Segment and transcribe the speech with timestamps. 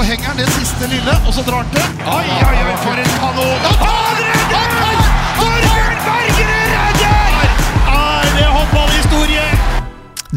[0.00, 1.88] så henger han det siste lille, og så drar han til.
[2.08, 3.66] Oi, oi, oi, for en kanon!
[3.82, 5.02] Han redder!
[5.36, 7.50] Torbjørn Bergerud redder!
[7.90, 9.44] Er det håndballhistorie?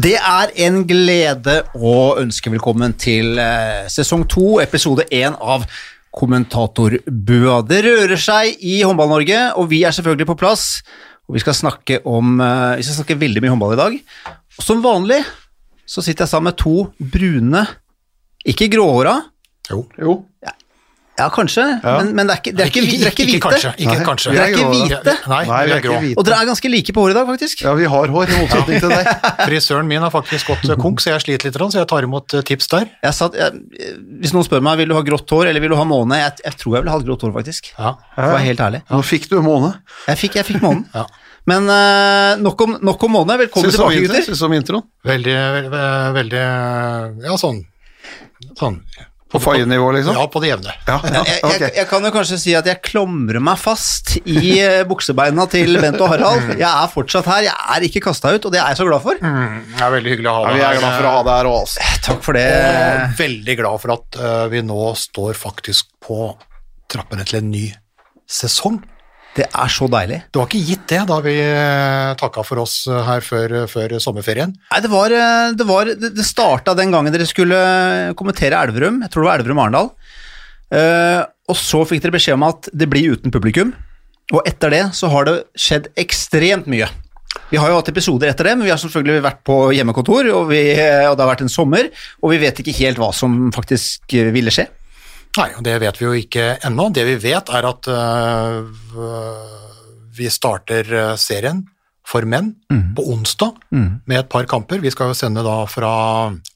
[0.04, 5.64] Det er en glede å ønske velkommen til eh, sesong to, episode én av
[6.12, 7.62] Kommentatorbua.
[7.64, 10.82] Det rører seg i Håndball-Norge, og vi er selvfølgelig på plass.
[11.24, 14.00] Og vi skal snakke om eh, Vi skal snakke veldig mye håndball i dag.
[14.60, 15.22] Som vanlig
[15.88, 17.70] så sitter jeg sammen med to brune,
[18.44, 19.22] ikke gråhåra.
[19.70, 19.84] Jo.
[19.98, 20.20] Jo.
[21.14, 23.40] Ja, kanskje, men, men det er ikke, det er ikke, dere er ikke hvite.
[23.44, 23.70] kanskje.
[23.84, 24.06] Ikke Nei.
[24.08, 24.30] kanskje.
[24.32, 25.12] Vi Dere er ikke grå, hvite.
[25.30, 25.98] Nei, Nei, vi er grå.
[26.02, 26.16] hvite.
[26.18, 27.60] Og dere er ganske like på håret i dag, faktisk.
[27.62, 29.10] Ja, vi har hår, i motsetning til deg.
[29.44, 32.42] Frisøren min har faktisk gått konk, så jeg sliter litt, så jeg tar imot eh,
[32.50, 32.90] tips der.
[33.06, 33.62] Jeg satt, jeg,
[34.24, 36.34] hvis noen spør meg vil du ha grått hår eller vil du ha måne, jeg,
[36.48, 37.70] jeg tror jeg vil ha grått hår, faktisk.
[37.78, 37.94] Ja.
[38.18, 38.82] For å være helt ærlig.
[38.90, 39.70] Nå fikk du måne.
[40.10, 40.82] Jeg fikk, jeg fikk månen.
[40.98, 41.06] Ja.
[41.46, 43.34] Men eh, nok, om, nok om måne.
[43.38, 44.26] Velkommen Synes tilbake, gutter.
[44.32, 44.86] Syns du om introen?
[45.06, 46.44] Veldig, veldig, veldig
[47.30, 47.62] Ja, sånn.
[48.58, 48.80] sånn.
[49.34, 50.14] På faienivå, liksom?
[50.14, 50.72] Ja, på det jevne.
[50.86, 54.60] Ja, ja, Jeg, jeg, jeg kan jo kanskje si at jeg klamrer meg fast i
[54.62, 56.52] eh, buksebeina til Bent og Harald.
[56.54, 59.02] Jeg er fortsatt her, jeg er ikke kasta ut, og det er jeg så glad
[59.02, 59.18] for.
[59.18, 61.26] Mm, det er veldig hyggelig å ha Ja, deg vi er glad for å ha
[61.26, 61.90] deg her òg, altså.
[62.06, 62.46] Takk for det.
[62.54, 66.18] Og veldig glad for at uh, vi nå står faktisk på
[66.94, 67.64] trappene til en ny
[68.30, 68.78] sesong.
[69.34, 70.20] Det er så deilig.
[70.30, 73.96] Det var ikke gitt det da vi uh, takka for oss eh, her før, før
[74.02, 74.52] sommerferien.
[74.70, 77.58] Nei, det var, eh, det, var, det, starta den gangen dere skulle
[78.18, 79.02] kommentere Elverum.
[79.02, 79.90] Jeg tror det var Elverum-Arendal.
[80.74, 83.74] Uh, og så fikk dere beskjed om at det blir uten publikum.
[84.32, 86.88] Og etter det så har det skjedd ekstremt mye.
[87.50, 90.46] Vi har jo hatt episoder etter det, men vi har selvfølgelig vært på hjemmekontor, og,
[90.52, 91.90] vi, og det har vært en sommer,
[92.22, 94.68] og vi vet ikke helt hva som faktisk eh, ville skje.
[95.34, 96.90] Nei, og det vet vi jo ikke ennå.
[96.94, 98.68] Det vi vet er at øh,
[100.14, 101.64] vi starter øh, serien
[102.06, 102.52] for menn
[102.94, 103.56] på onsdag
[104.06, 104.78] med et par kamper.
[104.78, 105.94] Vi skal jo sende da fra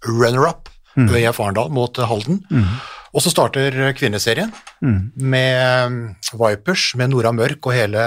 [0.06, 0.68] runner-up
[0.98, 2.42] ØIF Arendal mot Halden.
[2.50, 2.78] Halden.
[3.16, 4.52] Og så starter kvinneserien
[5.16, 7.98] med øh, Vipers, med Nora Mørk og hele,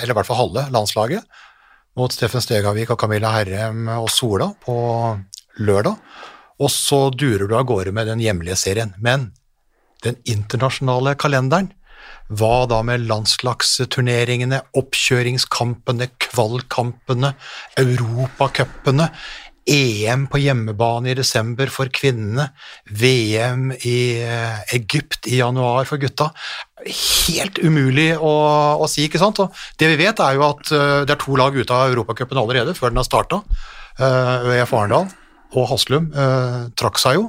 [0.00, 1.24] eller i hvert fall halve landslaget,
[1.98, 4.76] mot Steffen Stegavik og Camilla Herrem og Sola på
[5.58, 5.98] lørdag.
[6.62, 8.94] Og så durer du av gårde med den hjemlige serien.
[9.02, 9.32] Men
[10.04, 11.72] den internasjonale kalenderen.
[12.32, 17.34] Hva da med landslagsturneringene, oppkjøringskampene, kvalkampene,
[17.80, 19.10] europacupene,
[19.64, 22.50] EM på hjemmebane i desember for kvinnene,
[23.00, 26.28] VM i eh, Egypt i januar for gutta.
[26.84, 28.34] Helt umulig å,
[28.76, 29.40] å si, ikke sant?
[29.40, 32.40] Og det vi vet, er jo at eh, det er to lag ute av europacupen
[32.40, 33.40] allerede, før den har starta.
[33.94, 35.08] ØIF Arendal
[35.54, 37.28] og Haslum eh, trakk seg jo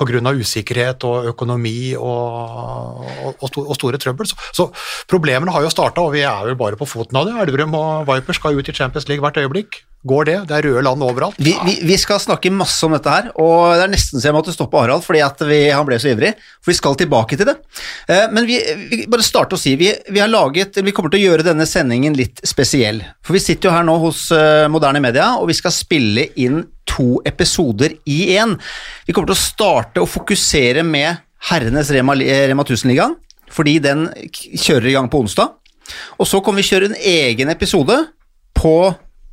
[0.00, 0.32] pga.
[0.40, 4.28] usikkerhet og økonomi og, og, og, store trøbbel.
[4.30, 4.68] Så, så
[5.10, 7.36] problemene har jo starta, og vi er jo bare på foten av det.
[7.44, 9.82] Elverum og Viper skal ut i Champions League hvert øyeblikk.
[10.08, 10.36] Går det?
[10.48, 11.36] Det er røde land overalt.
[11.36, 14.36] Vi, vi, vi skal snakke masse om dette her, og det er nesten så jeg
[14.36, 16.30] måtte stoppe Harald fordi vi, han ble så ivrig.
[16.64, 17.58] For vi skal tilbake til det.
[18.08, 18.56] Eh, Men vi,
[19.12, 23.02] bare starte å si vi, laget, vi kommer til å gjøre denne sendingen litt spesiell.
[23.20, 26.62] For vi sitter jo her nå hos eh, Moderne Media, og vi skal spille inn
[26.90, 28.56] to episoder i én.
[29.06, 33.16] Vi kommer til å starte å fokusere med herrenes Rema, Rema 1000-ligaen,
[33.50, 35.54] fordi den kjører i gang på onsdag.
[36.20, 37.96] Og så kommer vi kjøre en egen episode
[38.56, 38.74] på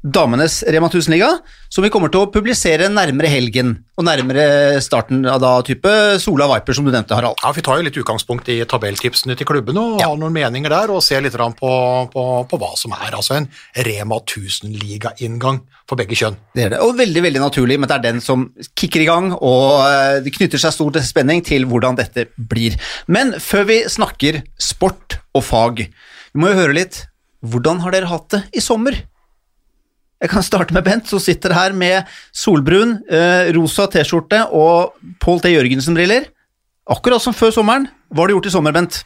[0.06, 1.28] damenes Rema 1000-liga,
[1.74, 5.90] som vi kommer til å publisere nærmere helgen, og nærmere starten av da type
[6.22, 7.40] Sola Viper, som du nevnte, Harald.
[7.44, 10.10] Ja, Vi tar jo litt utgangspunkt i tabelltipsene til klubbene og Ja.
[10.10, 11.72] har noen meninger der, og ser litt på,
[12.14, 16.38] på, på hva som er altså en Rema 1000-liga-inngang for begge kjønn.
[16.56, 18.48] Det er det, og veldig, veldig naturlig, men det er den som
[18.78, 22.78] kicker i gang, og eh, det knytter seg stor spenning til hvordan dette blir.
[23.08, 27.08] Men før vi snakker sport og fag, vi må jo høre litt,
[27.46, 28.96] hvordan har dere hatt det i sommer?
[30.18, 35.44] Jeg kan starte med Bent, som sitter her med solbrun, eh, rosa T-skjorte og Pål
[35.44, 35.52] T.
[35.54, 36.26] Jørgensen-briller.
[36.90, 37.86] Akkurat som før sommeren.
[38.10, 39.04] Hva har du gjort i sommer, Bent?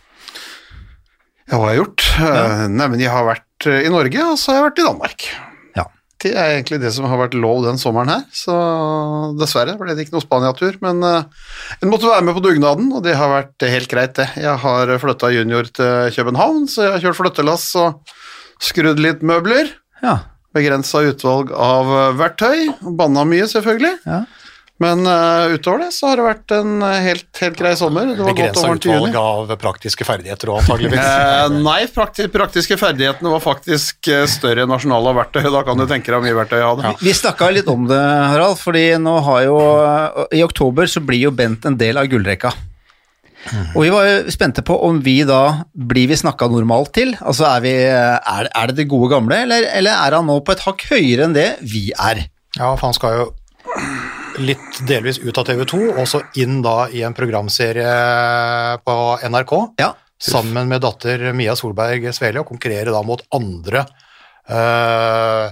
[1.50, 2.06] Ja, hva har jeg gjort?
[2.16, 2.68] Ja.
[2.72, 5.28] Nei, men jeg har vært eh, i Norge, og så har jeg vært i Danmark.
[5.76, 5.86] Ja.
[6.24, 8.56] Det er egentlig det som har vært lov den sommeren her, så
[9.36, 11.50] dessverre ble det ikke noe Spania-tur, men uh,
[11.82, 14.30] en måtte være med på dugnaden, og det har vært helt greit det.
[14.40, 18.14] Jeg har flytta junior til København, så jeg har kjørt flyttelass og
[18.64, 19.74] skrudd litt møbler.
[20.06, 20.22] Ja.
[20.56, 22.70] Begrensa utvalg av eh, verktøy,
[23.00, 23.98] banna mye selvfølgelig.
[24.04, 24.24] Ja.
[24.82, 28.16] Men uh, utover det så har det vært en eh, helt, helt grei sommer.
[28.18, 31.04] Det Begrensa utvalg av praktiske ferdigheter òg, antageligvis.
[31.06, 35.46] uh, nei, prakti praktiske ferdighetene var faktisk større nasjonale verktøy.
[35.54, 36.96] Da kan du tenke deg hvor mye verktøy jeg hadde.
[37.06, 38.02] Vi snakka litt om det,
[38.34, 39.62] Harald, fordi nå har jo
[40.34, 42.56] I oktober så blir jo Bent en del av gullrekka.
[43.76, 47.16] Og vi var jo spente på om vi da blir vi snakka normalt til.
[47.20, 50.54] Altså er, vi, er, er det det gode gamle, eller, eller er han nå på
[50.56, 52.26] et hakk høyere enn det vi er?
[52.58, 53.26] Ja, for han skal jo
[54.46, 57.90] litt delvis ut av TV 2, og så inn da i en programserie
[58.86, 58.96] på
[59.28, 59.90] NRK, Ja.
[60.22, 63.84] sammen med datter Mia Solberg Svele, og konkurrere da mot andre
[64.50, 65.50] øh,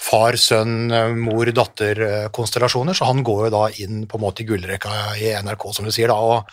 [0.00, 0.90] far, sønn,
[1.24, 5.88] mor-datter-konstellasjoner, så han går jo da inn på en måte i gullrekka i NRK, som
[5.88, 6.44] du sier da, og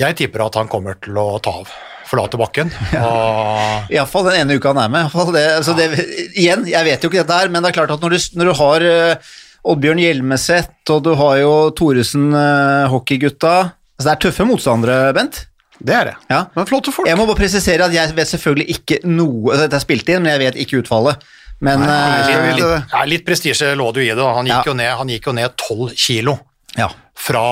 [0.00, 1.70] jeg tipper at han kommer til å ta av,
[2.08, 5.06] forlate bakken, og Iallfall den ene uka han er med.
[5.06, 5.88] i hvert fall Det, altså det,
[6.34, 8.50] igjen, jeg vet jo ikke dette her, men det er klart at når du, når
[8.50, 9.32] du har uh,
[9.72, 13.54] Oddbjørn Hjelmeset, og du har jo Thoresen, uh, hockeygutta
[13.94, 15.44] altså Det er tøffe motstandere, Bent.
[15.84, 16.14] Det er det.
[16.30, 16.40] Ja.
[16.54, 17.08] Men flotte folk.
[17.08, 20.32] Jeg må bare presisere at jeg vet selvfølgelig ikke noe Dette er spilt inn, men
[20.34, 21.22] jeg vet ikke utfallet.
[21.64, 24.26] Men Nei, eh, jeg litt, ja, litt prestisje lå det jo i det.
[24.38, 24.62] Han gikk, Ja.
[24.70, 26.36] jo ned, han gikk jo ned 12 kilo
[26.78, 26.88] ja.
[27.14, 27.44] fra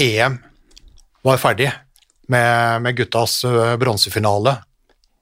[0.00, 0.38] EM
[1.26, 1.70] var ferdig
[2.30, 3.40] med, med guttas
[3.80, 4.56] bronsefinale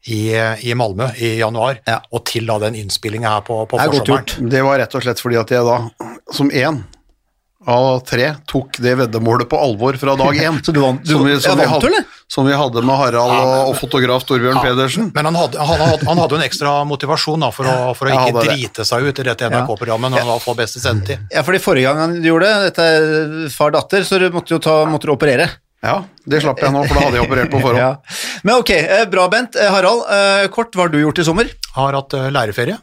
[0.07, 0.31] i,
[0.63, 1.99] i Malmö i januar, Ja.
[2.15, 4.49] og til da den innspillinga her på, på er forsommeren.
[4.53, 5.81] Det var rett og slett fordi at jeg da,
[6.33, 6.79] som én
[7.69, 10.61] av tre, tok det veddemålet på alvor fra dag én.
[10.65, 13.35] Så du vant- du- som vi, som vant vi hadde, som vi hadde med Harald
[13.35, 15.11] og, og fotograf Torbjørn Pedersen.
[15.17, 18.15] Men han hadde, han, hadde, han hadde en ekstra motivasjon da, for, å, for å
[18.15, 21.27] ikke drite seg ut i dette NRK-programmet når han var for beste sendetid.
[21.35, 24.79] ja, fordi forrige gang han gjorde det, dette er far-datter, så du måtte jo ta,
[24.89, 25.51] måtte du operere.
[25.85, 27.79] Ja, det slapp jeg nå, for da hadde jeg operert på forhånd.
[27.85, 28.43] Ja.
[28.43, 29.55] Men ok, eh, bra Bent.
[29.55, 31.51] Eh, Harald, eh, kort, hva har du gjort i sommer?
[31.77, 32.79] Har hatt læreferie.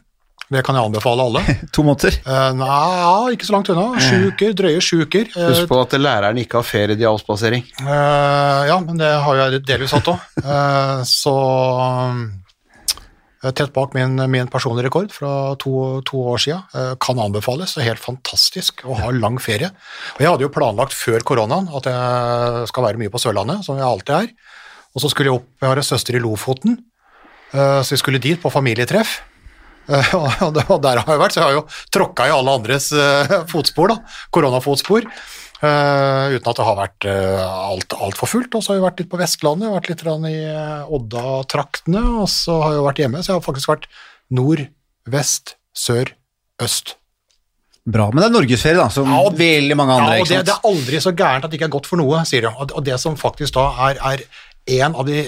[0.46, 1.42] Det kan jeg anbefale alle.
[1.76, 2.20] To måneder.
[2.22, 3.88] Uh, nei, ja, ikke så langt unna.
[4.00, 5.32] Sju uker, drøye sju uker.
[5.34, 7.66] Husk på at læreren ikke har ferie i avspasering.
[7.82, 10.22] Eh, ja, men det har jeg delvis hatt òg.
[11.10, 11.36] så
[13.54, 16.64] tett bak min, min personlige rekord fra to, to år siden.
[16.74, 17.76] Eh, kan anbefales.
[17.76, 19.70] Det er helt fantastisk å ha lang ferie.
[20.16, 23.78] Og jeg hadde jo planlagt før koronaen at jeg skal være mye på Sørlandet, som
[23.78, 24.34] jeg alltid er.
[24.96, 26.78] Og så skulle jeg opp Jeg har en søster i Lofoten,
[27.54, 29.20] eh, så vi skulle dit på familietreff.
[29.86, 30.14] Eh,
[30.46, 33.94] og der har jeg vært, så jeg har jo tråkka i alle andres eh, fotspor,
[33.94, 34.00] da,
[34.34, 35.10] koronafotspor.
[35.66, 38.56] Eh, uten at det har vært uh, alt, altfor fullt.
[38.58, 42.60] Og så har jeg vært litt på Vestlandet, vært litt i eh, Odda-traktene, og så
[42.64, 43.24] har jeg vært hjemme.
[43.26, 43.88] Så jeg har faktisk vært
[44.34, 44.64] nord,
[45.10, 46.14] vest, sør,
[46.64, 46.96] øst.
[47.86, 50.40] Bra, men det er norgesferie da, som Ja, og- veldig mange andre, Ja, og det,
[50.48, 52.50] det er aldri så gærent at det ikke er godt for noe, sier de.
[52.50, 54.24] Og og det som faktisk da er, er
[54.82, 55.28] en av de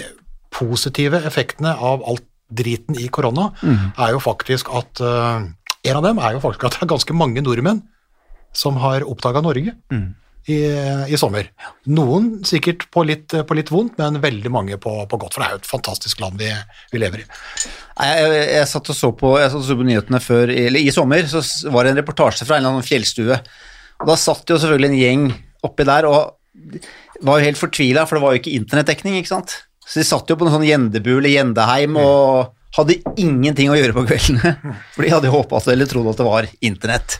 [0.50, 3.92] positive effektene av alt driten i korona, Mm.
[3.98, 5.44] er jo faktisk at uh,
[5.84, 7.82] En av dem er jo faktisk at det er ganske mange nordmenn
[8.52, 10.14] som har oppdaga Norge Mm.
[10.48, 10.58] I,
[11.10, 11.50] i sommer.
[11.90, 15.48] Noen sikkert på litt, på litt vondt, men veldig mange på, på godt, for det
[15.48, 16.50] er jo et fantastisk land vi,
[16.92, 17.26] vi lever i.
[17.26, 21.28] Jeg, jeg, jeg satt og så på, og så på nyhetene før, eller i sommer,
[21.28, 21.42] så
[21.74, 23.40] var det en reportasje fra en eller annen fjellstue.
[23.98, 25.28] Og da satt jo selvfølgelig en gjeng
[25.66, 26.36] oppi der og
[27.26, 29.56] var jo helt fortvila, for det var jo ikke internettdekning, ikke sant.
[29.88, 33.96] Så de satt jo på en sånn gjendebu eller gjendeheim og hadde ingenting å gjøre
[33.96, 34.52] på kveldene.
[34.94, 37.16] For de hadde håpa eller trodd at det var internett.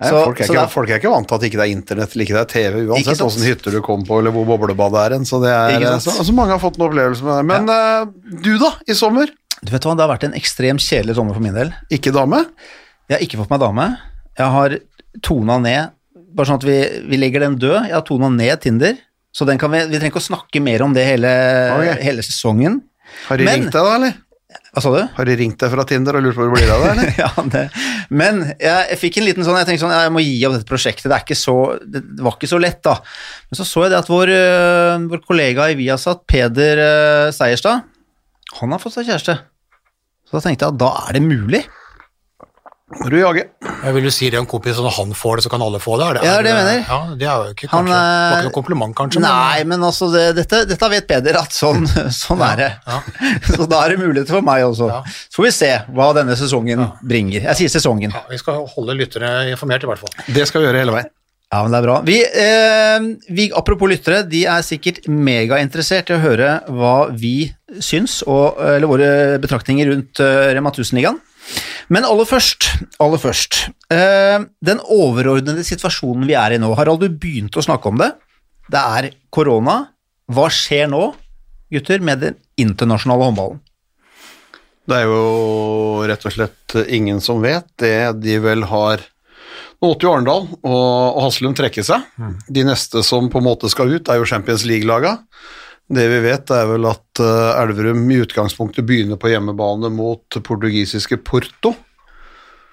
[0.00, 1.58] Nei, Så- folk, er så ikke, det er- folk er ikke vant til at ikke
[1.60, 4.18] det er internett eller ikke det er TV, uansett hvilken åssen hytter du kom på
[4.18, 5.24] eller hvor boblebadet er hen.
[5.24, 7.44] Så, det er, så, så mange har fått en opplevelse med det.
[7.46, 9.30] Men eh, du, da, i sommer?
[9.62, 11.70] Du vet hva, Det har vært en ekstremt kjedelig sommer for min del.
[11.94, 12.42] Ikke dame?
[13.08, 13.86] Jeg har ikke fått meg dame.
[14.36, 14.76] Jeg har
[15.22, 15.94] tona ned,
[16.34, 16.76] bare sånn at vi,
[17.06, 17.86] vi legger den død.
[17.86, 18.98] Jeg har tona ned Tinder,
[19.32, 21.30] så den kan vi, vi trenger ikke å snakke mer om det hele,
[21.78, 22.02] okay.
[22.02, 22.80] hele sesongen.
[23.28, 24.14] Har de Men- ringt deg, da, eller?
[24.74, 25.02] Hva sa du?
[25.14, 27.10] Har de ringt deg fra Tinder og lurt på hvor det blir av det, eller?
[27.22, 27.62] ja, det.
[28.10, 30.66] Men jeg, jeg fikk en liten sånn, jeg tenkte sånn, jeg må gi opp dette
[30.66, 31.56] prosjektet, det, er ikke så,
[31.86, 32.96] det var ikke så lett da.
[33.50, 37.86] Men så så jeg det at vår, øh, vår kollega i Viasat, Peder øh, Seierstad,
[38.58, 39.38] han har fått seg kjæreste.
[40.26, 41.62] Så da tenkte jeg at da er det mulig.
[42.92, 43.46] Må du jager.
[43.64, 45.96] Jeg vil jo si det en kompis, når han får det, så kan alle få
[45.96, 46.04] det.
[46.04, 46.82] Er det Ja, det er det jeg mener.
[46.84, 49.22] Ja, det er jo ikke kanskje, han, var ikke noe kompliment, kanskje.
[49.24, 51.88] Nei, men altså, det, dette, dette vet Peder, at sånn,
[52.22, 52.68] sånn er det.
[52.84, 53.00] ja.
[53.56, 54.90] Så da er det muligheter for meg også.
[54.92, 55.00] Ja.
[55.24, 57.48] Så får vi se hva denne sesongen bringer.
[57.48, 58.12] Jeg sier sesongen.
[58.12, 60.16] Ja, vi skal holde lyttere informert, i hvert fall.
[60.28, 61.12] Det skal vi gjøre hele veien.
[61.54, 61.98] Ja, men det er bra.
[62.04, 67.36] Vi, eh, vi, apropos lyttere, de er sikkert megainteressert i å høre hva vi
[67.80, 71.20] syns, og, eller våre betraktninger rundt eh, Rema 1000-ligaen.
[71.92, 72.70] Men aller først,
[73.02, 73.58] aller først
[73.92, 76.70] eh, Den overordnede situasjonen vi er i nå.
[76.78, 78.14] Harald, du begynte å snakke om det.
[78.72, 79.82] Det er korona.
[80.32, 81.10] Hva skjer nå,
[81.72, 83.60] gutter, med den internasjonale håndballen?
[84.88, 89.04] Det er jo rett og slett ingen som vet det de vel har
[89.80, 92.06] Nå måtte jo Arendal og, og Haslum trekke seg.
[92.48, 95.18] De neste som på en måte skal ut, er jo Champions League-laga.
[95.88, 101.20] Det vi vet, er vel at eh, Elverum i utgangspunktet begynner på hjemmebane mot portugisiske
[101.26, 101.74] Porto.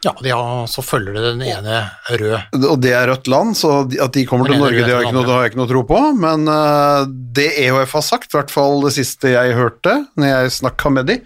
[0.02, 2.56] Ja, de har, så følger det den ene rød.
[2.64, 5.26] Og det er rødt land, så at de kommer Den til Norge, det har, noe,
[5.28, 6.00] det har jeg ikke noe tro på.
[6.24, 7.04] Men eh,
[7.38, 11.12] det EHF har sagt, i hvert fall det siste jeg hørte når jeg snakka med
[11.12, 11.20] de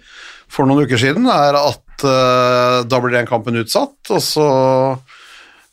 [0.52, 4.48] for noen uker siden, er at eh, da blir den kampen utsatt, og så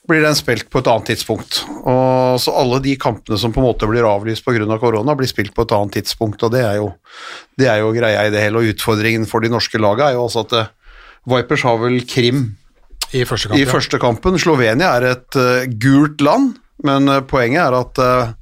[0.08, 1.62] blir den spilt på et annet tidspunkt.
[1.88, 4.66] Og så alle de kampene som på en måte blir avlyst pga.
[4.68, 6.90] Av korona, blir spilt på et annet tidspunkt, og det er jo,
[7.60, 8.60] det er jo greia i det hele.
[8.60, 10.72] Og utfordringen for de norske lagene er jo også at eh,
[11.32, 12.46] Vipers har vel Krim
[13.16, 13.60] I første kamp.
[13.60, 14.40] i første kampen.
[14.42, 18.34] Slovenia er et uh, gult land, men uh, poenget er at uh,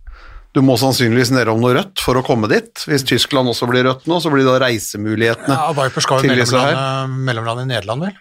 [0.57, 2.71] du må sannsynligvis nedom noe rødt for å komme dit.
[2.89, 7.21] Hvis Tyskland også blir rødt nå, så blir da reisemulighetene Ja, Vipers skal jo mellomlandet
[7.29, 8.19] mellomlande i Nederland, vel?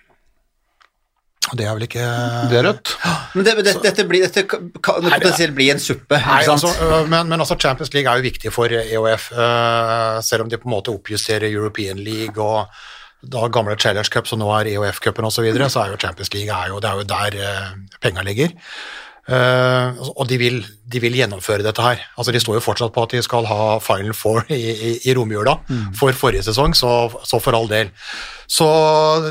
[1.57, 2.05] Det er vel ikke
[2.51, 2.93] Det er rødt.
[3.35, 6.71] Men det, det, dette, blir, dette kan kan potensielt bli en suppe, Nei, ikke sant?
[6.71, 10.51] altså, øh, men, men altså Champions League er jo viktig for EOF, øh, selv om
[10.51, 12.71] de på en måte oppjusterer European League og
[13.21, 16.33] da gamle Challenge Cup, som nå er EOF-cupen osv., så, videre, så er jo Champions
[16.35, 18.55] League er jo, det er jo der uh, penga ligger.
[19.31, 20.57] Eh, og de vil,
[20.91, 22.03] de vil gjennomføre dette her.
[22.19, 25.15] Altså De står jo fortsatt på at de skal ha Final Four i, i, i
[25.15, 25.55] romjula
[25.99, 27.93] for forrige sesong, så, så for all del.
[28.51, 28.67] Så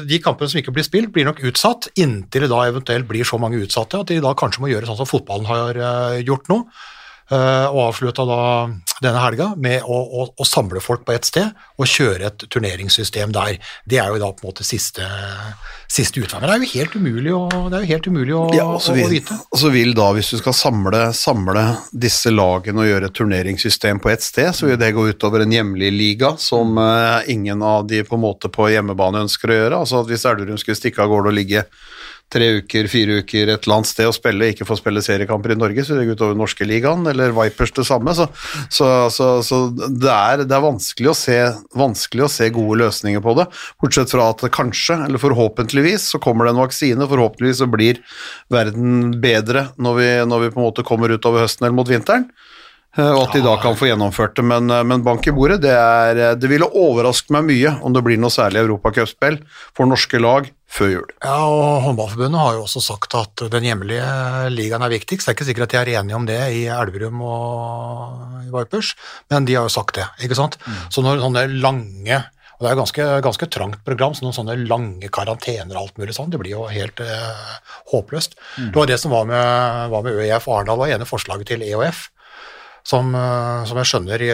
[0.07, 3.41] de kampene som ikke blir spilt, blir nok utsatt inntil det da eventuelt blir så
[3.41, 6.63] mange utsatte at de da kanskje må gjøre sånn som fotballen har eh, gjort nå.
[7.31, 8.41] Eh, og avslutta da
[8.99, 13.31] denne helga med å, å, å samle folk på ett sted og kjøre et turneringssystem
[13.35, 13.57] der.
[13.87, 15.05] Det er jo da på en måte siste,
[15.87, 16.41] siste utvei.
[16.41, 17.43] Men det er jo helt umulig å,
[17.77, 19.37] helt umulig å, Ja, og vil, å vite.
[19.47, 24.03] og så vil da, hvis du skal samle, samle disse lagene og gjøre et turneringssystem
[24.03, 27.87] på ett sted, så vil det gå utover en hjemlig liga som uh, ingen av
[27.87, 29.81] de på en måte på hjemmebane ønsker å gjøre.
[29.85, 31.63] Altså at Hvis Elverum skulle stikke av gårde og ligge
[32.33, 35.57] tre uker, fire uker et eller annet sted å spille, ikke få spille seriekamper i
[35.59, 38.13] Norge, så det går utover norske ligaen, eller Vipers det samme.
[38.17, 38.27] Så,
[38.73, 41.37] så, så, så det, er, det er vanskelig å, se,
[41.77, 43.47] vanskelig å se gode løsninger på det,
[43.81, 48.03] bortsett fra at kanskje, eller forhåpentligvis, så kommer det en vaksine, forhåpentligvis så blir
[48.53, 52.29] verden bedre når vi, når vi på en måte kommer utover høsten eller mot vinteren.
[52.97, 55.61] Eh, Og at de da kan få gjennomført det, men, eh, men bank i bordet,
[55.65, 59.41] det, er, eh, det ville overraske meg mye om det blir noe særlig europacupspill
[59.77, 61.13] for norske lag før jul.
[61.25, 64.09] Ja, og Håndballforbundet har jo også sagt at den hjemlige
[64.53, 65.25] ligaen er viktigst.
[65.25, 68.93] Det er ikke sikkert at de er enige om det i Elverum og i Vipers,
[69.33, 70.05] men de har jo sagt det.
[70.21, 70.59] ikke sant?
[70.93, 72.21] Så når sånne lange
[72.59, 76.11] og Det er ganske, ganske trangt program, så noen sånne lange karantener og alt mulig
[76.17, 77.53] sånn, det blir jo helt eh,
[77.93, 78.35] håpløst.
[78.59, 82.09] Det var det som var med, var med ØIF Arendal, var ene forslaget til EOF.
[82.89, 84.29] Som, eh, som jeg skjønner i,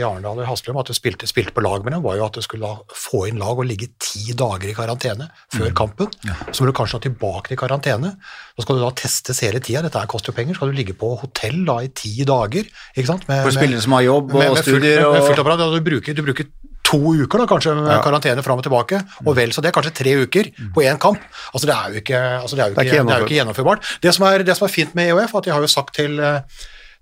[0.00, 2.38] i Arendal og Haslum, at du spilte, spilte på lag med dem, var jo at
[2.38, 6.10] du skulle få inn lag og ligge ti dager i karantene før kampen.
[6.50, 8.16] Så må du kanskje tilbake til karantene.
[8.56, 10.58] Så skal du da testes hele tida, dette her koster jo penger.
[10.58, 13.28] Skal du ligge på hotell da i ti dager, ikke sant?
[13.30, 15.62] Med, For spillere som har jobb og med, med studier og fullt apparat.
[15.62, 16.50] Ja, du, bruker, du bruker
[16.90, 20.16] to uker da, kanskje med karantene fram og tilbake, og vel så det, kanskje tre
[20.24, 21.22] uker på én kamp.
[21.52, 23.90] Altså Det er jo ikke, altså, det er jo ikke, ikke det er ikke gjennomførbart.
[24.02, 26.18] Det som, er, det som er fint med EOF, at de har jo sagt til
[26.18, 26.40] eh,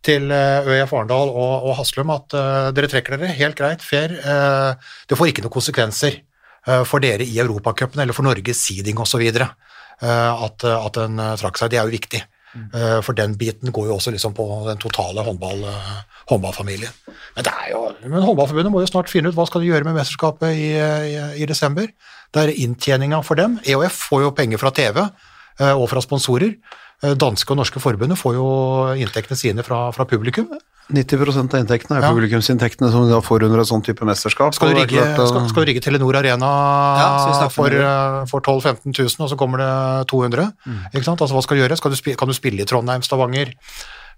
[0.04, 4.14] til eh, ØIF Arendal og, og Haslum at uh, dere trekker dere, helt greit, fair.
[4.22, 6.20] Uh, det får ikke noen konsekvenser
[6.68, 9.26] uh, for dere i Europacupen eller for Norges seeding osv.
[9.98, 11.72] Uh, at, at eh, trakk seg.
[11.72, 12.20] Det er jo viktig.
[12.58, 15.64] Eh, for den biten går jo også liksom på den totale håndball,
[16.30, 16.94] håndballfamilien.
[17.36, 19.98] Men, det jo, men Håndballforbundet må jo snart finne ut hva skal de gjøre med
[19.98, 21.90] mesterskapet i, i, i desember.
[22.34, 23.58] Det er inntjeninga for dem.
[23.66, 26.54] EOF får jo penger fra TV og fra sponsorer.
[27.04, 28.48] Eh, Danske og norske forbundet får jo
[28.98, 30.50] inntektene sine fra, fra publikum.
[30.88, 32.10] 90 av inntektene er Ja.
[32.10, 34.54] publikumsinntektene som de da får under et sånt type mesterskap.
[34.54, 36.48] Skal du rigge, klart, uh, skal, skal du rigge Telenor Arena
[36.96, 40.52] Ja, skal for, eh, for 12 000-15 000, og så kommer det 200?
[40.66, 40.80] Mm.
[40.94, 41.20] Ikke sant?
[41.20, 41.76] Altså, hva skal du gjøre?
[41.76, 43.52] Skal du spille, kan du spille i Trondheim, Stavanger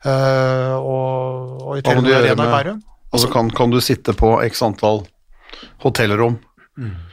[0.06, 2.82] uh, og, og i Telenor Arena i Bærum?
[3.12, 5.02] Altså, kan, kan du sitte på x antall
[5.82, 6.38] hotellrom.
[6.78, 7.09] Mm.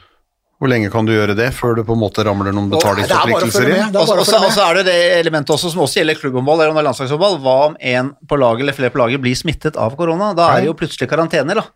[0.58, 2.82] Hvor lenge kan du gjøre det før du på en måte ramler noen det er
[2.82, 3.92] betalingsforpliktelser inn?
[3.94, 7.36] Det Og så er det det elementet også som også gjelder klubbhåndball eller er landslagshåndball.
[7.44, 10.32] Hva om en på laget eller flere på laget blir smittet av korona?
[10.34, 11.68] Da er det jo plutselig karantene, da.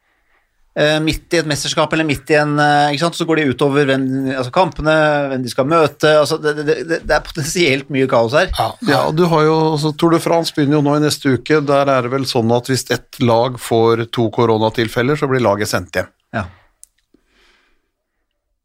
[0.73, 3.17] Eh, midt i et mesterskap eller midt i en eh, ikke sant?
[3.19, 4.95] Så går de utover hvem, altså kampene,
[5.29, 8.49] hvem de skal møte altså det, det, det, det er potensielt mye kaos her.
[8.57, 11.61] Ja, Ja, du har jo, altså, Tour de France begynner jo nå i neste uke.
[11.69, 15.71] Der er det vel sånn at hvis ett lag får to koronatilfeller, så blir laget
[15.71, 16.11] sendt hjem.
[16.33, 16.49] Ja.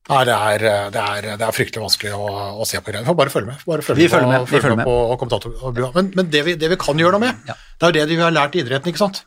[0.08, 2.28] Nei, det er, det, er, det er fryktelig vanskelig å,
[2.64, 3.04] å se på greiene.
[3.10, 3.64] Får bare følge med.
[3.68, 5.90] Bare følge Vi med, følger med, vi følger med på kommentatorbua.
[5.98, 7.58] Men, men det, vi, det vi kan gjøre noe med, Ja.
[7.82, 9.20] det er jo det vi har lært i idretten, ikke sant?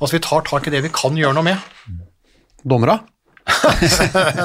[0.00, 2.00] Altså Vi tar tak i det vi kan gjøre noe med.
[2.64, 2.96] Dommera?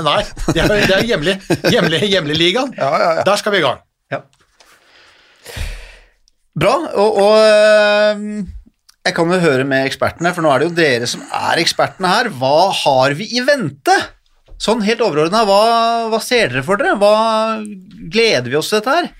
[0.09, 0.19] Nei,
[0.51, 1.38] det er, det er hjemlig,
[1.71, 2.50] hjemlig, hjemlig.
[2.51, 3.24] Ja, ja, ja.
[3.24, 3.79] Der skal vi i gang.
[4.12, 4.19] Ja.
[6.59, 7.36] Bra, og, og
[9.07, 12.12] jeg kan jo høre med ekspertene, for nå er det jo dere som er ekspertene
[12.12, 12.29] her.
[12.36, 13.95] Hva har vi i vente?
[14.59, 15.59] Sånn helt overordna, hva,
[16.11, 16.97] hva ser dere for dere?
[16.99, 17.13] Hva
[18.11, 19.11] gleder vi oss til dette her?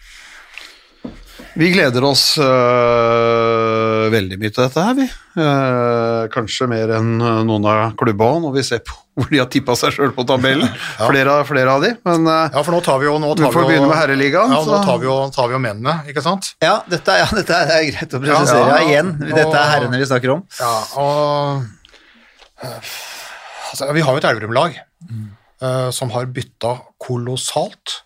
[1.60, 5.06] Vi gleder oss øh, veldig mye til dette her, vi.
[5.40, 9.76] Øh, kanskje mer enn noen av klubba når vi ser på hvor de har tippa
[9.76, 10.70] seg sjøl på tabellen.
[11.10, 11.94] flere, av- flere av de.
[12.08, 14.00] Men øh, Ja, for nå tar vi jo nå vi får vi jo, begynne med
[14.00, 14.54] herreligaen.
[14.56, 16.52] Ja, nå tar vi, jo, tar vi jo mennene, ikke sant?
[16.64, 19.16] Ja, dette, er- ja, dette er, er greit å presisere Ja, ja, igjen.
[19.24, 20.46] Dette er herrene vi snakker om.
[20.60, 21.66] Ja, og
[22.64, 22.94] eh,
[23.72, 24.80] altså, Vi har jo et Elverum-lag
[25.62, 28.00] eh, som har bytta kolossalt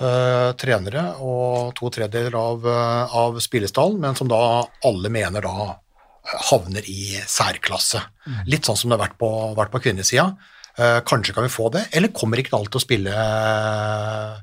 [0.00, 4.40] eh, trenere og to tredjedeler av, uh, av spillestallen, men som da
[4.86, 8.02] alle mener da eh, havner i særklasse.
[8.50, 10.30] Litt sånn som det har vært på, vært på kvinnesida.
[10.78, 14.36] Eh, kanskje kan vi få det, eller kommer ikke alt til å spille eh,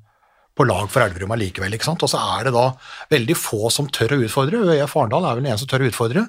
[0.58, 1.76] på lag for Elverum allikevel.
[1.78, 2.04] ikke sant?
[2.04, 2.66] Og så er det da
[3.14, 4.64] veldig få som tør å utfordre.
[4.66, 6.26] ØIF Arendal er vel den eneste som tør å utfordre.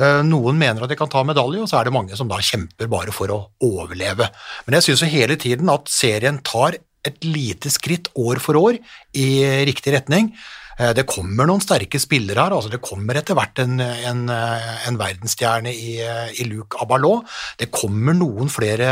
[0.00, 2.40] Eh, Noen mener at de kan ta medalje, og så er det mange som da
[2.42, 4.30] kjemper bare for å overleve.
[4.66, 8.80] Men jeg syns jo hele tiden at serien tar et lite skritt år for år
[9.14, 9.28] i
[9.68, 10.32] riktig retning.
[10.78, 12.54] Eh, Det kommer noen sterke spillere her.
[12.56, 17.24] altså Det kommer etter hvert en, en, en verdensstjerne i, i Luke Abalot.
[17.60, 18.88] Det kommer noen flere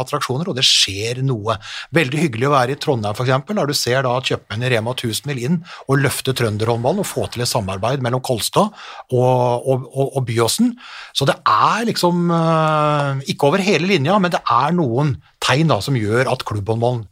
[0.00, 1.56] attraksjoner, og det skjer noe.
[1.94, 5.30] Veldig hyggelig å være i Trondheim, f.eks., der du ser da kjøpmenn i Rema 1000
[5.30, 8.70] vil inn og løfte trønderhåndballen og få til et samarbeid mellom Kolstad
[9.12, 10.74] og, og, og, og Byåsen.
[11.14, 15.80] Så det er liksom eh, Ikke over hele linja, men det er noen tegn da
[15.84, 17.06] som gjør at klubbhåndballen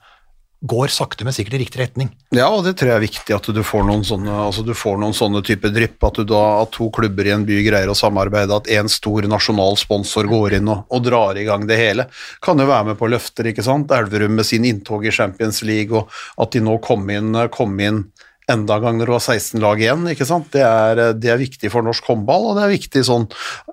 [0.60, 2.08] går sakte, men sikkert i riktig retning.
[2.34, 4.98] Ja, og det tror jeg er viktig at du får noen sånne, altså du får
[4.98, 8.70] noen sånne type drypp, at at to klubber i en by greier å samarbeide, at
[8.78, 12.08] en stor nasjonal sponsor går inn og, og drar i gang det hele.
[12.44, 13.94] Kan jo være med på løfter, ikke sant.
[13.94, 16.10] Elverum med sin inntog i Champions League, og
[16.42, 18.08] at de nå kom inn, kom inn
[18.48, 20.48] enda en gang når det var 16 lag igjen, ikke sant.
[20.54, 23.26] Det er, det er viktig for norsk håndball, og det er viktig sånn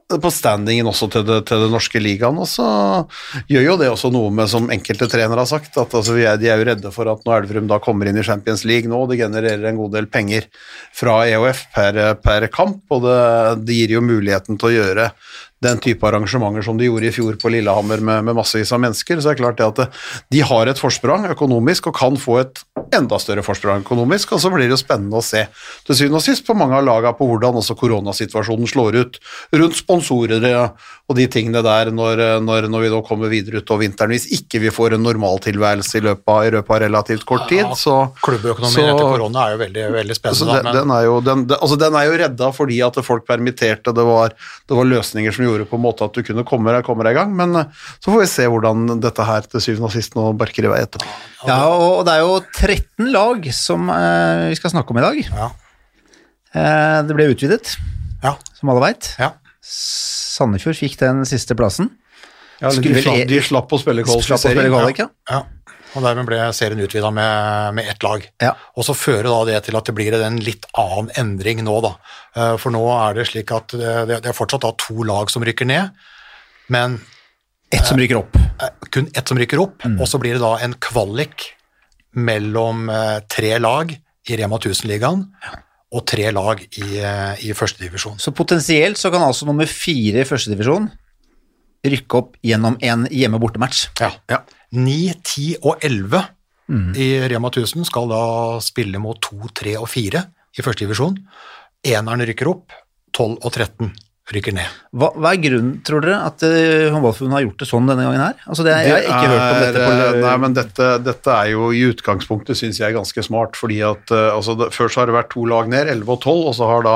[0.06, 2.38] på standingen også til det, til det norske ligaen.
[2.42, 2.66] Og så
[3.50, 6.52] gjør jo det også noe med, som enkelte trenere har sagt, at altså, er, de
[6.52, 9.20] er jo redde for at når Elverum da kommer inn i Champions League nå, det
[9.24, 10.50] genererer en god del penger
[10.96, 13.22] fra EOF per, per kamp, og det,
[13.66, 15.10] det gir jo muligheten til å gjøre
[15.64, 19.22] den type arrangementer som de gjorde i fjor på Lillehammer med, med massevis av mennesker,
[19.22, 20.02] så er det klart det at
[20.34, 22.64] de har et forsprang økonomisk og kan få et
[22.96, 25.46] enda større forsprang økonomisk, og så blir det jo spennende å se.
[25.88, 29.20] Til syvende og sist på mange av lagene på hvordan også koronasituasjonen slår ut
[29.56, 30.44] rundt sponsorer
[31.06, 34.10] og de tingene der når, når, når vi da kommer videre utover vinteren.
[34.16, 37.68] Hvis ikke vi får en normaltilværelse i løpet av, i løpet av relativt kort tid,
[37.78, 40.56] så Klubbeøkonomien så- etter korona er jo veldig, veldig Altså, spennende.
[40.56, 42.98] den, da, men- den, er jo, den, den, altså, den er jo redda fordi at
[43.06, 44.34] folk permitterte, det var,
[44.68, 47.14] det var løsninger som gjorde på en måte at du kunne komme, deg- komme deg
[47.14, 47.70] i gang, men eh,
[48.02, 50.82] så får vi se hvordan dette her til syvende og sist nå barker i vei
[50.88, 51.06] etterpå.
[51.46, 55.22] Ja, og det er jo 13 lag som eh, vi skal snakke om i dag.
[55.30, 55.52] Ja.
[56.56, 57.76] Eh, det ble utvidet,
[58.24, 59.14] Ja, som alle veit.
[59.20, 59.34] ja.
[59.66, 61.90] Sandefjord fikk den siste plassen.
[62.62, 65.08] Ja, de, slapp, de slapp å spille kvalik, ja.
[65.32, 65.42] ja.
[65.96, 68.24] Og dermed ble serien utvida med, med ett lag.
[68.44, 68.52] ja.
[68.76, 71.94] Og så fører da det til at det blir en litt annen endring nå, da.
[72.36, 75.44] Eh, For nå er det slik at det, det er fortsatt da to lag som
[75.48, 75.92] rykker ned,
[76.72, 77.00] men
[77.74, 78.36] Ett som rykker opp.
[78.36, 81.50] eh, kun ett som rykker opp, og så blir det da en kvalik
[82.16, 83.92] mellom eh, tre lag
[84.30, 85.26] i Rema 1000-ligaen
[85.94, 88.20] og tre lag i, eh, i førstedivisjon.
[88.20, 90.90] Så potensielt så kan altså nummer fire i førstedivisjon
[91.86, 93.92] rykke opp gjennom en hjemme-bortematch.
[94.02, 94.42] Ja.
[94.74, 96.26] 9, 10 og 11
[96.98, 98.24] i Rema 1000 skal da
[98.66, 100.24] spille mot 2, 3 og 4
[100.58, 101.20] i første divisjon.
[101.86, 102.74] Eneren rykker opp,
[103.14, 103.94] 12 og 13
[104.34, 104.70] rykker ned.
[104.96, 108.24] Hva, hva er grunnen, tror dere, at uh, håndballforbundet har gjort det sånn denne gangen
[108.24, 108.40] her?
[108.50, 111.36] Altså, det, er- jeg har ikke hørt om dette på er, Nei, men dette, dette
[111.36, 113.60] er jo i utgangspunktet, syns jeg, ganske smart.
[113.60, 116.24] fordi at uh, altså, det, Før så har det vært to lag ned, 11 og
[116.26, 116.96] 12, og så har da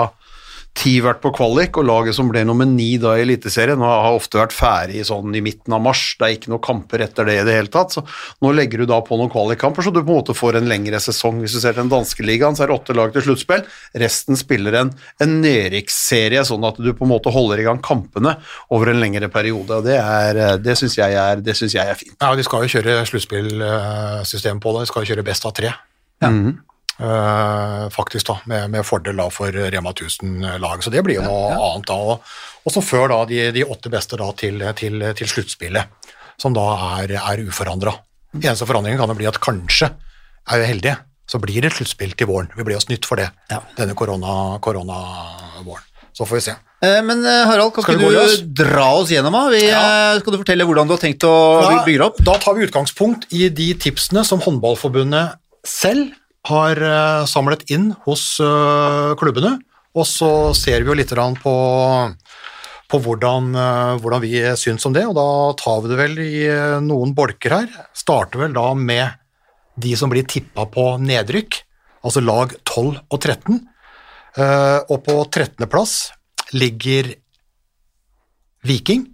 [0.79, 4.39] ti vært på kvalik, og laget som ble nummer ni da i Eliteserien, har ofte
[4.39, 6.15] vært ferdig sånn i midten av mars.
[6.15, 7.91] Det er ikke noen kamper etter det i det hele tatt.
[7.97, 8.03] Så
[8.41, 11.01] nå legger du da på noen kvalikkamper, så du på en måte får en lengre
[11.03, 11.41] sesong.
[11.43, 13.65] Hvis du ser til den danske ligaen, så er det åtte lag til sluttspill.
[14.05, 18.37] Resten spiller en, en nedrykksserie, sånn at du på en måte holder i gang kampene
[18.71, 19.81] over en lengre periode.
[19.81, 22.15] og Det, er- det syns jeg, er- det synes jeg er fint.
[22.21, 24.85] Ja, De skal jo kjøre sluttspillsystem på det.
[24.87, 25.73] De skal jo kjøre best av tre.
[26.21, 26.29] Ja.
[26.29, 26.51] Eh,
[26.99, 30.83] faktisk, da, med, med fordel da for Rema 1000-laget.
[30.83, 31.97] Så det blir jo noe annet da.
[32.19, 36.65] Og, så før da de, de åtte beste da til, til, til sluttspillet, som da
[37.01, 37.95] er, er uforandra.
[38.35, 39.89] Eneste forandringen kan jo bli at kanskje,
[40.49, 40.97] er vi heldige,
[41.29, 42.49] så blir det et sluttspill til våren.
[42.57, 43.59] Vi blir jo snytt for det Ja.
[43.77, 45.85] denne korona- koronavåren.
[46.19, 46.53] så får vi se.
[46.83, 48.41] Eh, Men eh, Harald, kan Skal du løs?
[48.43, 49.35] dra oss gjennom?
[49.53, 50.13] Vi, Ja.
[50.15, 52.17] eh, Skal du fortelle hvordan du har tenkt å bygge opp?
[52.23, 56.11] Da tar vi utgangspunkt i de tipsene som Håndballforbundet selv
[56.47, 59.57] har eh, samlet inn hos eh, klubbene,
[59.97, 61.11] og så ser vi jo litt
[61.43, 61.55] på,
[62.89, 66.45] på hvordan, eh, hvordan vi syns om det, og da tar vi det vel i
[66.85, 67.73] noen bolker her.
[67.93, 69.19] Starter vel da med
[69.79, 71.61] de som blir tippa på nedrykk,
[72.03, 73.59] altså lag 12 og 13.
[74.39, 75.67] Eh, og på 13.
[75.71, 76.11] plass
[76.53, 77.13] ligger
[78.65, 79.07] Viking.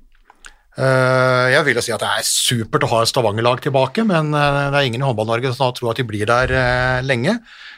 [0.76, 4.34] Eh, Jeg vil jo si at det er supert å ha et Stavanger-lag tilbake, men
[4.36, 7.38] eh, det er ingen i Håndball-Norge som tror at de blir der eh, lenge.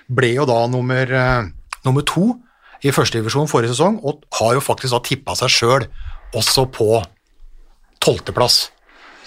[0.10, 1.12] Ble jo da nummer,
[1.86, 2.32] nummer to
[2.86, 5.86] i førstedivisjon forrige sesong, og har jo faktisk da tippa seg sjøl
[6.38, 7.02] også på
[8.04, 8.70] tolvteplass.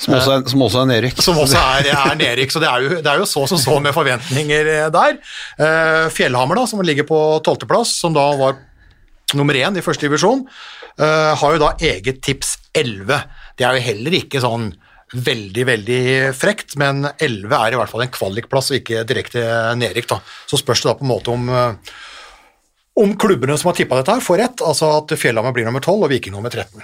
[0.00, 1.18] Som også er, som også er nedrykk.
[1.20, 3.76] Som også er, er nedrykk, så det er, jo, det er jo så som så
[3.84, 5.18] med forventninger der.
[6.14, 8.56] Fjellhammer, da, som ligger på tolvteplass, som da var
[9.36, 10.46] nummer én i første divisjon,
[10.96, 13.20] har jo da eget tips 11.
[13.60, 14.70] Det er jo heller ikke sånn
[15.10, 16.02] veldig, veldig
[16.38, 19.42] frekt, men 11 er i hvert fall en kvalikplass og ikke direkte
[19.76, 20.08] nedrykk.
[20.14, 20.20] da.
[20.48, 21.92] Så spørs det da på en måte om eh,
[23.00, 26.04] om klubbene som har tippa dette, her får rett, altså at Fjellhammer blir nummer 12
[26.04, 26.82] og Viking nummer 13.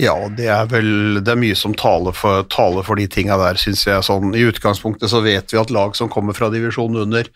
[0.00, 3.58] Ja, det er vel det er mye som taler for, taler for de tinga der,
[3.60, 4.04] syns jeg.
[4.06, 7.28] Sånn, I utgangspunktet så vet vi at lag som kommer fra divisjonen under,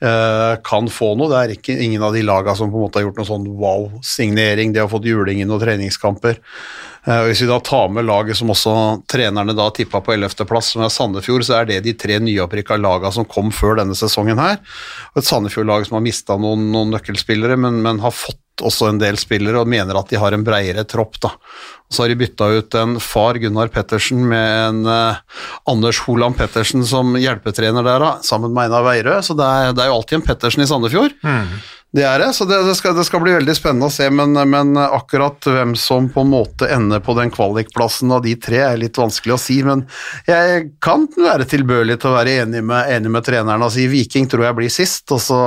[0.00, 1.28] kan få noe.
[1.28, 3.48] Det er ikke, ingen av de lagene som på en måte har gjort noen sånn
[3.60, 4.72] wow-signering.
[4.72, 6.38] De har fått juling i og treningskamper.
[7.08, 8.74] Eh, og hvis vi da tar med laget som også
[9.10, 13.12] trenerne da tippa på 11.-plass, som er Sandefjord, så er det de tre nyopprykka lagene
[13.14, 14.60] som kom før denne sesongen her.
[15.16, 19.18] Et Sandefjord-lag som har mista noen, noen nøkkelspillere, men, men har fått også en del
[19.20, 21.18] spillere og mener at de har en breiere tropp.
[21.22, 21.32] da.
[21.90, 25.16] Så har de bytta ut en far, Gunnar Pettersen, med en eh,
[25.70, 29.18] Anders Holand Pettersen som hjelpetrener der, da, sammen med Einar Veirø.
[29.26, 31.16] Så det er, det er jo alltid en Pettersen i Sandefjord.
[31.90, 34.30] Det er det, så det, det, skal, det skal bli veldig spennende å se, men,
[34.46, 38.78] men akkurat hvem som på en måte ender på den kvalikplassen av de tre, er
[38.78, 39.56] litt vanskelig å si.
[39.66, 39.82] Men
[40.28, 44.28] jeg kan være tilbøyelig til å være enig med, enig med treneren og si Viking
[44.30, 45.40] tror jeg blir sist, og så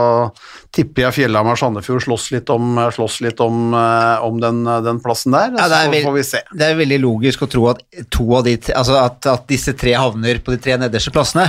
[0.75, 5.31] tipper jeg Fjellhamar Sandefjord slåss litt om, slåss litt om, eh, om den, den plassen
[5.37, 6.43] der, Ja, så veld, får vi se.
[6.59, 7.79] Det er veldig logisk å tro at,
[8.11, 11.47] to av de, altså at, at disse tre havner på de tre nederste plassene.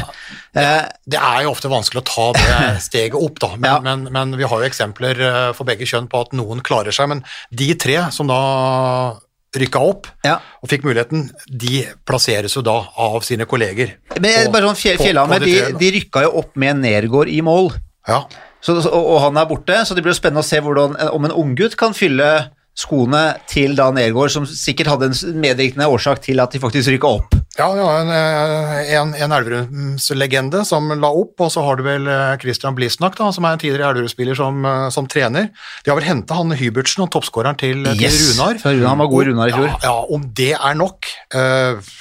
[0.54, 3.76] Eh, Det er jo ofte vanskelig å ta det steget opp, da, men, Ja.
[3.83, 7.09] men, men vi har jo eksempler eh, for begge kjønn på at noen klarer seg.
[7.09, 9.16] Men de tre som da
[9.55, 10.40] rykka opp ja.
[10.62, 13.94] og fikk muligheten, de plasseres jo da av sine kolleger.
[14.18, 15.79] Men på- bare sånn, Fjell- Fjellhammer de, da.
[15.79, 17.70] de rykka jo opp med Nergård i mål,
[18.09, 18.25] Ja.
[18.61, 21.25] så, og, og han er borte, så det blir jo spennende å se hvordan, om
[21.25, 26.40] en unggutt kan fylle skoene til da Nergård, som sikkert hadde en medvirkende årsak til
[26.42, 27.37] at de faktisk rykka opp.
[27.58, 32.08] Ja, ja en, eh, en, en Elverumslegende som la opp, og så har du vel
[32.10, 35.50] eh, Christian Blisnak, da, som er en tidligere Elverum-spiller som, eh, som trener.
[35.84, 38.58] De har vel henta han Hybertsen, og toppskåreren til, til Runar.
[38.64, 39.70] Han Runar var god i Runar i fjor.
[39.70, 41.94] Ja, ja, om det er nok, eh,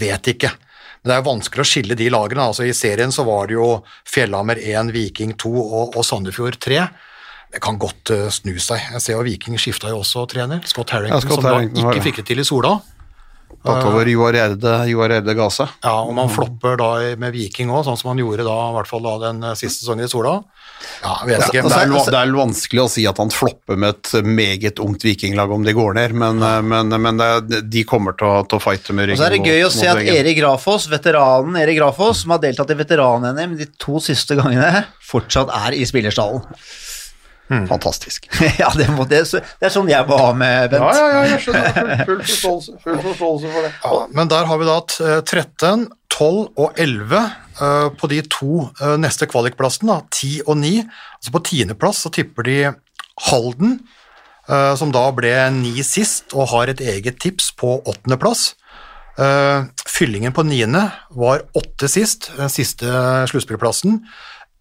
[0.00, 0.50] vet ikke.
[1.04, 2.48] Men det er vanskelig å skille de lagene.
[2.48, 3.68] Altså, I serien så var det jo
[4.08, 6.80] Fjellhammer 1, Viking 2 og, og Sandefjord 3.
[7.54, 8.82] Det kan godt snu seg.
[8.96, 10.64] Jeg ser jo Viking skifta jo også trener.
[10.66, 12.72] Scott Harrington, Ja, Scott som da Harrington ikke fikk det til i Sola.
[13.64, 15.70] Tatt over Joar Gjerde, ga seg.
[15.86, 18.90] Ja, og man flopper da med Viking òg, sånn som han gjorde da, i hvert
[18.90, 20.34] fall da den eh, siste sesongen i Sola.
[21.00, 21.62] Ja, jeg vet ikke.
[21.64, 25.06] Det er, altså- det er vanskelig å si at han flopper med et meget ungt
[25.06, 27.16] vikinglag om de går ned, men, men, men
[27.48, 29.64] det, de kommer til å, til å fighte med Og så er det mot- gøy
[29.64, 30.02] å se at.
[30.12, 35.48] Erik Grafoss, veteranen Erik Grafoss, som har deltatt i veteran-NM de to siste gangene, fortsatt
[35.64, 36.44] er i spillerstallen.
[37.48, 38.30] Fantastisk.
[38.62, 40.80] ja, det, må, det, er det er sånn jeg må ha med Bent.
[40.80, 41.74] Ja, ja, ja, jeg skjønner.
[42.08, 43.72] Full, full, forståelse, full forståelse for det.
[43.84, 48.64] Ja, men der har vi da eh, 13, 12 og 11 eh, på de to
[48.80, 50.72] eh, neste kvalikplassene, 10 og 9.
[51.18, 52.58] Altså på tiendeplass så tipper de
[53.28, 53.78] Halden,
[54.48, 58.52] eh, som da ble ni sist og har et eget tips på åttendeplass.
[59.14, 62.88] Fyllingen på niende var åtte sist, den siste
[63.30, 64.00] sluttspillplassen.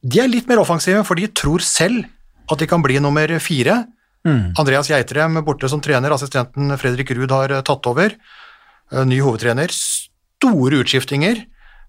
[0.06, 2.04] De er litt mer offensive, for de tror selv
[2.52, 3.84] at de kan bli nummer fire.
[4.58, 8.14] Andreas Geitrem borte som trener, assistenten Fredrik Ruud har eh, tatt over.
[8.92, 9.72] Eh, ny hovedtrener.
[9.74, 11.42] Store utskiftinger.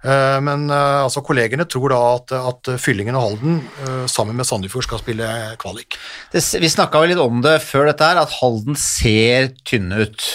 [0.05, 4.89] Eh, Men altså, kollegene tror da at, at Fyllingen og Halden eh, sammen med Sandefjord
[4.89, 5.29] skal spille
[5.63, 5.95] kvalik.
[6.35, 10.27] Det, vi snakka vel litt om det før dette her, at Halden ser tynne ut.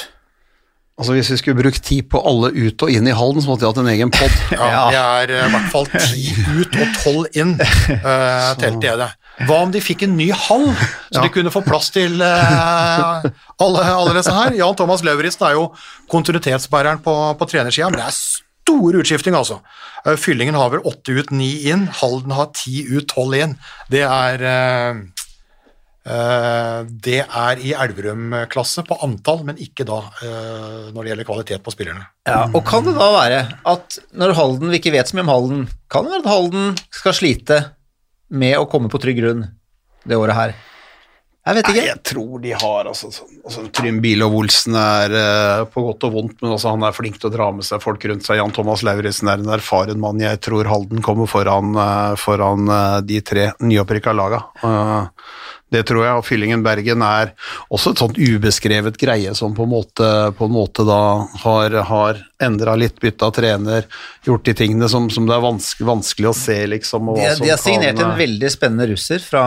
[0.99, 3.63] Altså Hvis vi skulle brukt tid på alle ut og inn i Halden, så måtte
[3.63, 4.33] vi hatt en egen pod.
[4.51, 6.25] Ja, Det er i hvert fall ti
[6.59, 9.07] ut og tolv inn, uh, telte jeg det.
[9.47, 10.65] Hva om de fikk en ny hall,
[11.07, 13.23] så de kunne få plass til uh,
[13.63, 14.57] alle, alle disse her?
[14.59, 15.69] Jan Thomas Lauritzen er jo
[16.11, 19.61] kontinuitetsbæreren på, på trenersida, men det er stor utskifting, altså.
[20.03, 21.87] Uh, Fyllingen har vel åtte ut, ni inn.
[22.01, 23.55] Halden har ti ut, tolv inn.
[23.91, 24.99] Det er uh,
[27.05, 32.07] det er i Elverum-klasse på antall, men ikke da når det gjelder kvalitet på spillerne.
[32.25, 35.33] Ja, og kan det da være at når Halden, vi ikke vet så mye om
[35.35, 37.59] Halden, kan det være at Halden skal slite
[38.29, 39.45] med å komme på trygg grunn
[40.07, 40.57] det året her?
[41.49, 41.85] Jeg vet Nei, ikke.
[41.87, 43.07] jeg tror de har altså,
[43.47, 47.17] altså Trym Bilov Olsen er uh, på godt og vondt, men også han er flink
[47.17, 48.37] til å dra med seg folk rundt seg.
[48.37, 50.21] Jan Thomas Lauritzen er en erfaren mann.
[50.21, 54.43] Jeg tror Halden kommer foran, uh, foran uh, de tre nyopprykka laga.
[55.69, 57.33] Det tror jeg, og Fyllingen Bergen er
[57.69, 61.01] også et sånt ubeskrevet greie som på en måte, på en måte da
[61.45, 63.87] har, har endra litt, bytta trener,
[64.23, 67.11] gjort de tingene som, som det er vanskelig, vanskelig å se, liksom.
[67.11, 69.43] og De, de har signert kan, en veldig spennende russer fra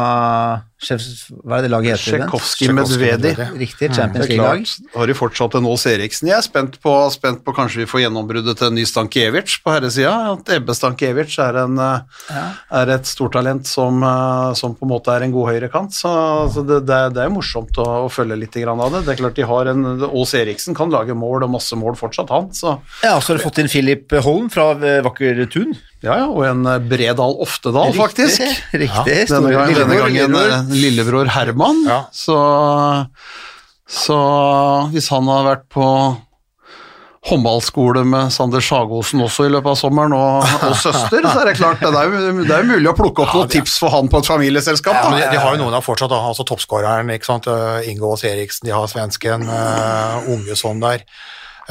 [0.83, 2.27] Hva er det laget heter?
[2.27, 3.33] Tsjekhovskij Medvedi.
[3.63, 4.67] Riktig, Champions er League-lag.
[4.97, 6.29] har de fortsatt en Aas Eriksen.
[6.29, 9.73] Jeg er spent på, spent på kanskje vi får gjennombruddet til en ny Stankiewicz på
[9.73, 10.13] herresida.
[10.35, 12.45] At Ebbe Stankiewicz er, en, ja.
[12.83, 15.97] er et stortalent som, eh, som på en måte er en god høyrekant.
[15.97, 16.13] Så,
[16.53, 19.07] så det, det, det er morsomt å, å følge litt grann av det.
[19.07, 22.35] Det er klart de har en Aas Eriksen kan lage mål og masse mål fortsatt,
[22.35, 22.51] han.
[22.59, 25.73] Så Ja, så har du fått inn Philip Holm fra eh, Vakker Tun.
[26.05, 26.27] ja, ja.
[26.31, 28.43] Og en eh, Bredal Oftedal, faktisk.
[28.73, 29.17] Riktig.
[29.27, 30.53] Ja, Denne, gangen, gang, denne gangen lillebror.
[30.59, 31.83] eh, lillebror Herman.
[31.89, 32.01] Ja.
[32.13, 32.37] Så,
[33.89, 34.19] så
[34.93, 35.89] hvis han har vært på
[37.23, 41.55] håndballskole med Sander Sagosen også i løpet av sommeren, og, og søster, så er det
[41.61, 44.11] klart det er, jo, det er jo mulig å plukke opp noen tips for han
[44.11, 44.97] på et familieselskap.
[44.97, 47.47] Ja, men de, de har jo noen av fortsatt, altså toppskåreren, ikke sant?
[47.47, 51.07] Eh, Inge Aas Eriksen, de har svensken, uh, Ungesson der.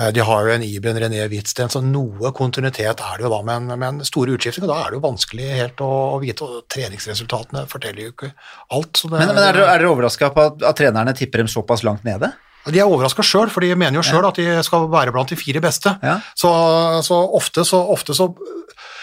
[0.02, 3.42] Eh, De har jo en Iben René Hvitsten, så noe kontinuitet er det jo da,
[3.48, 7.68] men, men store utskiftinger, da er det jo vanskelig helt å, å vite, og treningsresultatene
[7.72, 8.32] forteller jo ikke
[8.74, 8.96] alt.
[8.98, 11.52] Så det, Men, men er dere, er dere overraska på at, at trenerne tipper dem
[11.52, 12.34] såpass langt nede?
[12.70, 15.38] De er overraska sjøl, for de mener jo sjøl at de skal være blant de
[15.40, 15.96] fire beste.
[16.06, 16.20] Ja.
[16.38, 16.52] Så,
[17.08, 18.28] så ofte så, ofte så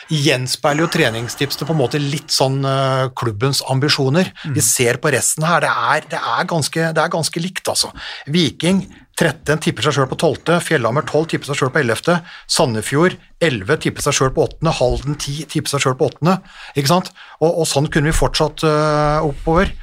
[0.08, 4.30] gjenspeiler jo treningstipsene på en måte litt sånn eh, klubbens ambisjoner.
[4.54, 7.90] Vi ser på resten her, det er, det er, ganske, det er ganske likt, altså.
[8.30, 8.86] Viking
[9.18, 12.20] 13 tipper seg sjøl på 12., Fjellhammer 12 tipper seg sjøl på 11.,
[12.54, 16.36] Sandefjord 11 tipper seg sjøl på 8., Halden 10 tipper seg sjøl på 8.,
[16.78, 17.10] ikke sant?
[17.40, 19.74] Og, og sånn kunne vi fortsatt uh, oppover.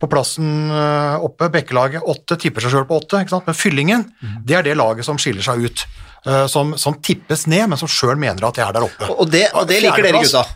[0.00, 3.46] På plassen uh, oppe, Bekkelaget 8 tipper seg sjøl på 8, ikke sant?
[3.46, 4.06] men Fyllingen
[4.48, 5.86] det er det laget som skiller seg ut.
[6.26, 9.12] Uh, som, som tippes ned, men som sjøl mener at de er der oppe.
[9.14, 10.48] Og det, og det liker dere gutta.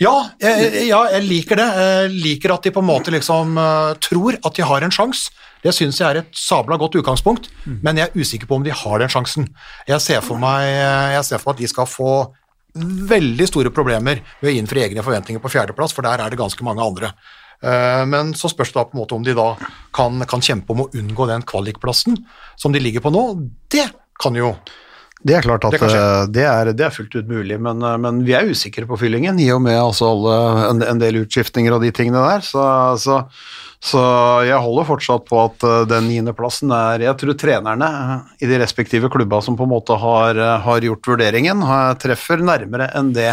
[0.00, 1.66] Ja, jeg, ja, jeg liker det.
[1.76, 3.58] Jeg liker at de på en måte liksom
[4.02, 5.30] tror at de har en sjanse.
[5.62, 8.72] Det syns jeg er et sabla godt utgangspunkt, men jeg er usikker på om de
[8.74, 9.48] har den sjansen.
[9.86, 10.66] Jeg ser for meg,
[11.24, 12.14] ser for meg at de skal få
[12.74, 16.64] veldig store problemer ved å innfri egne forventninger på fjerdeplass, for der er det ganske
[16.64, 17.12] mange andre.
[17.62, 19.52] Eh, Men så spørs det da på en måte om de da
[19.94, 22.18] kan, kan kjempe om å unngå den kvalikplassen
[22.56, 23.24] som de ligger på nå.
[23.70, 23.86] Det
[24.22, 24.56] kan jo
[25.22, 27.98] Det er klart at Det eh, det, er, det er fullt ut mulig, men, eh,
[28.02, 30.38] men vi er usikre på fyllingen, i og med altså alle,
[30.70, 32.42] en, en del utskiftninger og de tingene der.
[32.46, 32.64] Så,
[32.98, 33.20] så,
[33.82, 34.02] så
[34.48, 37.92] jeg holder fortsatt på at eh, den niendeplassen er Jeg tror trenerne
[38.42, 41.62] i de respektive klubba som på en måte har, har gjort vurderingen,
[42.02, 43.30] treffer nærmere enn det.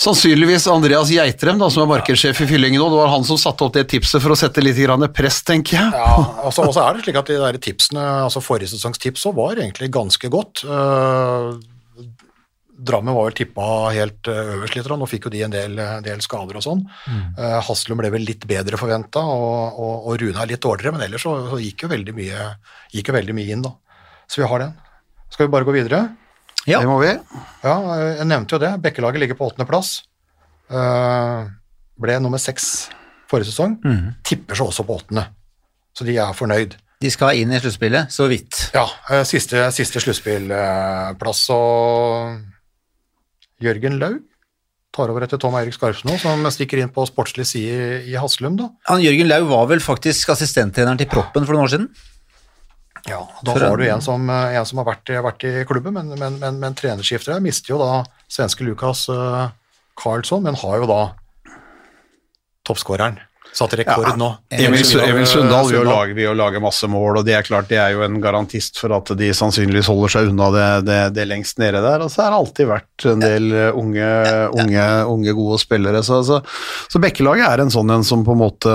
[0.00, 2.86] Sannsynligvis Andreas Geitrem, da, som er markedssjef i Fyllingen nå.
[2.88, 5.76] Det var han som satte opp det tipset for å sette litt grann press, tenker
[5.76, 5.90] jeg.
[5.92, 6.14] Ja,
[6.46, 9.34] altså, og så er det slik at de der tipsene, altså forrige sesongs tips også
[9.36, 10.64] var egentlig ganske godt.
[10.64, 11.50] Eh,
[12.80, 15.76] Drammen var vel tippa helt eh, øverst litt, og nå fikk jo de en del,
[16.06, 16.80] del skader og sånn.
[17.36, 21.04] Eh, Haslum ble vel litt bedre forventa, og, og, og Rune er litt dårligere, men
[21.10, 22.48] ellers så, så gikk, jo veldig mye,
[22.96, 23.76] gikk jo veldig mye inn, da.
[24.30, 24.72] Så vi har den.
[25.28, 26.06] Skal vi bare gå videre?
[26.68, 26.82] Ja.
[26.82, 27.14] Det må vi.
[27.64, 28.74] Ja, eh, jeg nevnte jo det.
[28.84, 30.02] Bekkelaget ligger på åttendeplass.
[30.70, 31.48] Uh,
[31.98, 32.90] ble nummer seks
[33.30, 33.78] forrige sesong.
[34.26, 35.24] Tipper seg også på åttende,
[35.96, 36.76] så de er fornøyd.
[37.00, 38.66] De skal inn i sluttspillet, så vidt.
[38.76, 42.42] Ja, eh, siste, siste sluttspillplass, og
[43.64, 44.18] Jørgen Laug
[44.92, 48.68] tar over etter Tom Eirik Skarpsno, som stikker inn på sportslig side i Haslum, da.
[48.90, 51.88] Han Jørgen Lau var vel faktisk assistenttreneren til Proppen for noen år siden?
[53.08, 56.12] Ja, da har du en- som, eh, en som har vært, vært i klubben, men,
[56.18, 59.50] men, men, men trenerskifter her mister jo da svenske Lukas uh,
[59.96, 61.00] Karlsson, men har jo da
[62.68, 63.18] toppskåreren.
[63.50, 64.28] Satt rekord nå.
[64.54, 67.66] Emil, Emil Sundal vil jo, lage, vil jo lage masse mål, og det er klart
[67.70, 71.26] det er jo en garantist for at de sannsynligvis holder seg unna det, det, det
[71.26, 72.04] lengst nede der.
[72.04, 74.12] Og så har det alltid vært en del eh, unge,
[74.54, 76.04] unge, unge gode spillere.
[76.06, 76.40] Så, så,
[76.92, 78.72] så Bekkelaget er en sånn en som på en måte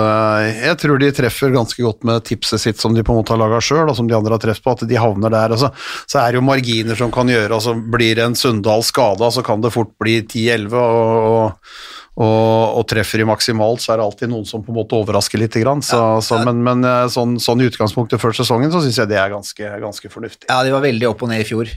[0.51, 3.41] Jeg tror de treffer ganske godt med tipset sitt som de på en måte har
[3.41, 5.55] laga sjøl, og som de andre har truffet på, at de havner der.
[5.55, 5.71] Og så,
[6.03, 9.63] så er det jo marginer som kan gjøre, altså blir en Sundal skada, så kan
[9.63, 10.75] det fort bli 10-11.
[10.75, 14.77] og, og og, og treffer i maksimalt, så er det alltid noen som på en
[14.77, 15.57] måte overrasker litt.
[15.83, 16.21] Så, ja.
[16.23, 19.33] så, men men eh, sånn, sånn i utgangspunktet før sesongen, så syns jeg det er
[19.33, 20.47] ganske, ganske fornuftig.
[20.47, 21.71] Ja, de var veldig opp og ned i fjor.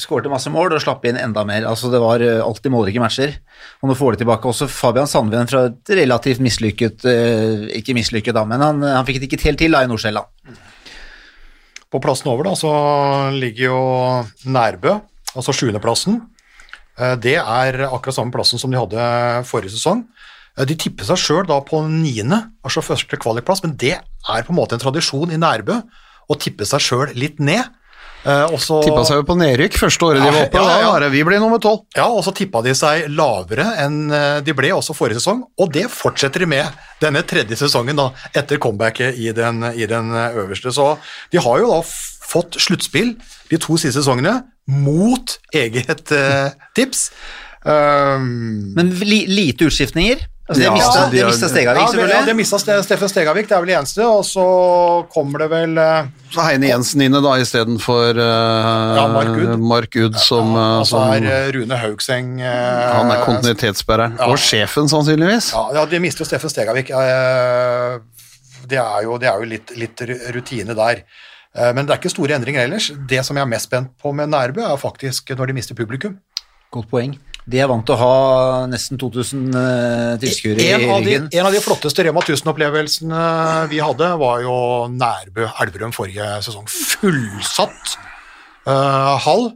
[0.00, 1.64] Skårte masse mål og slapp inn enda mer.
[1.68, 3.32] Altså, det var eh, alltid målrike matcher.
[3.80, 8.36] Og nå får de tilbake også Fabian Sandven fra et relativt mislykket eh, Ikke mislykket,
[8.36, 10.60] da, men han, han fikk det ikke helt til da i Nordsjælland.
[11.90, 12.70] På plassen over da, så
[13.34, 13.80] ligger jo
[14.52, 15.00] Nærbø,
[15.34, 16.20] altså sjuendeplassen.
[17.00, 19.08] Eh, Det er akkurat samme plassen som de hadde
[19.48, 20.04] forrige sesong.
[20.58, 24.52] Eh, De tipper seg sjøl da på niende, altså første kvalikplass, men det er på
[24.52, 25.80] en måte en tradisjon i Nærbø
[26.30, 27.64] å tippe seg sjøl litt ned.
[28.20, 30.88] Eh, Tippa seg jo på nedrykk første året de var oppe, ja, ja, da ja.
[30.92, 31.86] var vi ble nummer tolv.
[31.96, 35.72] Ja, og så tippa de seg lavere enn eh, de ble også forrige sesong, og
[35.72, 36.68] det fortsetter de med
[37.00, 40.68] denne tredje sesongen da, etter comebacket i den, i den øverste.
[40.68, 40.98] Så
[41.32, 41.80] de har jo da
[42.30, 43.14] fått sluttspill
[43.48, 47.08] de to siste sesongene mot eget uh, tips.
[47.60, 50.26] Um, Men li, lite utskiftninger.
[50.50, 53.54] Altså, de mista, de de mista Stegavik, ja, det- ja, de mista Steffen Stegavik, det
[53.54, 54.46] er vel det eneste, og så
[55.12, 59.52] kommer det vel eh, Så Heine Jensen inne da, istedenfor uh, Ja, Mark Udd.
[59.62, 64.18] Mark Udd, som, eh, Og så er eh, Rune Haugseng uh, Han er kontinuitetsbæreren.
[64.18, 64.26] Ja.
[64.32, 65.52] Og sjefen, sannsynligvis.
[65.54, 66.90] Ja, ja, de mister jo Steffen Stegavik.
[66.90, 68.00] Uh,
[68.66, 70.02] Det er jo, det er jo litt, litt
[70.34, 71.04] rutine der.
[71.56, 72.90] Eh, Men det er ikke store endringer ellers.
[73.08, 76.18] Det som jeg er mest spent på med Nærbø, er faktisk når de mister publikum.
[76.70, 77.16] Godt poeng.
[77.50, 81.28] De er vant til å ha nesten 2000 uh, tilskuere i En ryggen.
[81.32, 83.22] en av de flotteste Rema 1000-opplevelsene
[83.72, 84.54] vi hadde, var jo
[84.92, 86.68] Nærbø Elverum forrige sesong.
[86.70, 87.96] Fullsatt
[88.68, 89.50] uh, hall.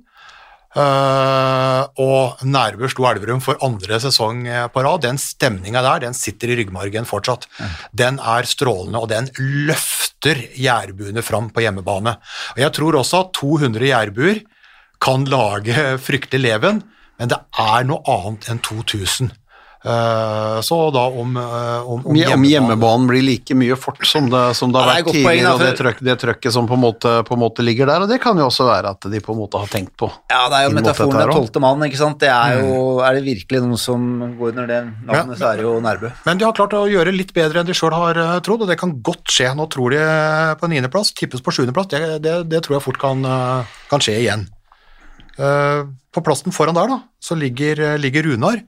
[0.74, 5.04] Eh, og Nærbø slo Elverum for andre sesong eh, på rad.
[5.04, 7.46] Den stemninga der, den sitter i ryggmargen fortsatt.
[7.94, 12.16] Den er strålende, og den løfter jærbuene fram på hjemmebane.
[12.56, 14.42] Og jeg tror også at 200 jærbuer
[15.04, 16.82] kan lage fryktelig leven,
[17.20, 19.30] men det er noe annet enn 2000.
[19.84, 24.54] Eh, så da om, eh, om, Om, om hjemmebanen blir like mye fort som det,
[24.56, 26.68] som det har Ja, vært ja, tidligere, da, og det, for- trøkk, det trøkket som
[26.70, 29.04] på en, måte, på en måte ligger der, og det kan jo også være at
[29.12, 30.08] de på en måte har tenkt på.
[30.32, 32.16] Ja, det er jo metaforen her tolvte mann, ikke sant.
[32.24, 34.06] Det er jo Er det virkelig noen som
[34.38, 36.10] går under det navnet, så er det jo Nærbø.
[36.24, 38.72] Men de har klart å gjøre litt bedre enn de sjøl har eh, trodd, og
[38.72, 39.50] det kan godt skje.
[39.54, 40.00] Nå tror de
[40.64, 41.90] på niendeplass, tippes på sjuendeplass.
[41.92, 43.20] Det, det, det tror jeg fort kan,
[43.92, 44.48] kan skje igjen.
[45.36, 48.62] Eh, På plassen foran der da, så ligger, ligger Runar.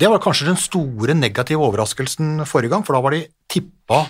[0.00, 4.06] Det var kanskje den store negative overraskelsen forrige gang, for da var de tippa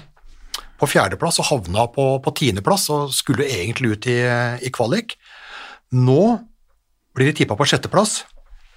[0.79, 4.21] på fjerdeplass og havna på, på tiendeplass og skulle egentlig ut i,
[4.63, 5.17] i kvalik.
[5.91, 6.23] Nå
[7.17, 8.21] blir de tippa på sjetteplass,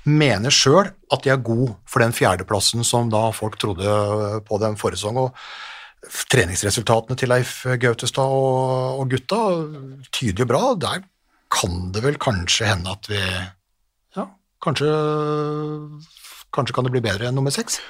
[0.09, 4.79] mener sjøl at de er gode for den fjerdeplassen som da folk trodde på dem
[4.81, 5.29] forrige sesong.
[6.33, 9.43] Treningsresultatene til Leif Gautestad og, og gutta
[10.09, 10.63] tyder jo bra.
[10.81, 11.05] Der
[11.53, 13.21] kan det vel kanskje hende at vi
[14.17, 14.27] Ja,
[14.65, 14.89] kanskje
[16.53, 17.81] Kanskje kan det bli bedre enn nummer seks.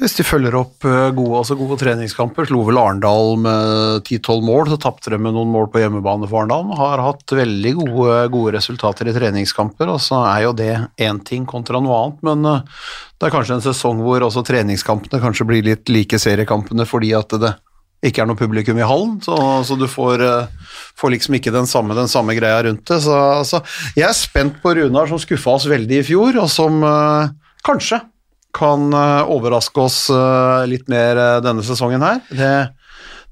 [0.00, 4.70] Hvis de følger opp eh, gode, altså gode treningskamper, slo vel Arendal med 10-12 mål,
[4.70, 6.70] så tapte de med noen mål på hjemmebane for Arendal.
[6.78, 10.70] Har hatt veldig gode, gode resultater i treningskamper, og så er jo det
[11.02, 12.86] én ting kontra noe annet, men eh,
[13.20, 17.36] det er kanskje en sesong hvor også treningskampene kanskje blir litt like seriekampene fordi at
[17.42, 17.52] det
[18.02, 21.68] ikke er noe publikum i hallen, så, så du får, eh, får liksom ikke den
[21.68, 23.02] samme, den samme greia rundt det.
[23.04, 23.60] Så, så
[23.92, 26.80] jeg er spent på Runar, som skuffa oss veldig i fjor, og som
[27.66, 28.02] kanskje
[28.52, 32.20] kan eh, overraske oss eh, litt mer eh, denne sesongen her.
[32.28, 32.52] Det,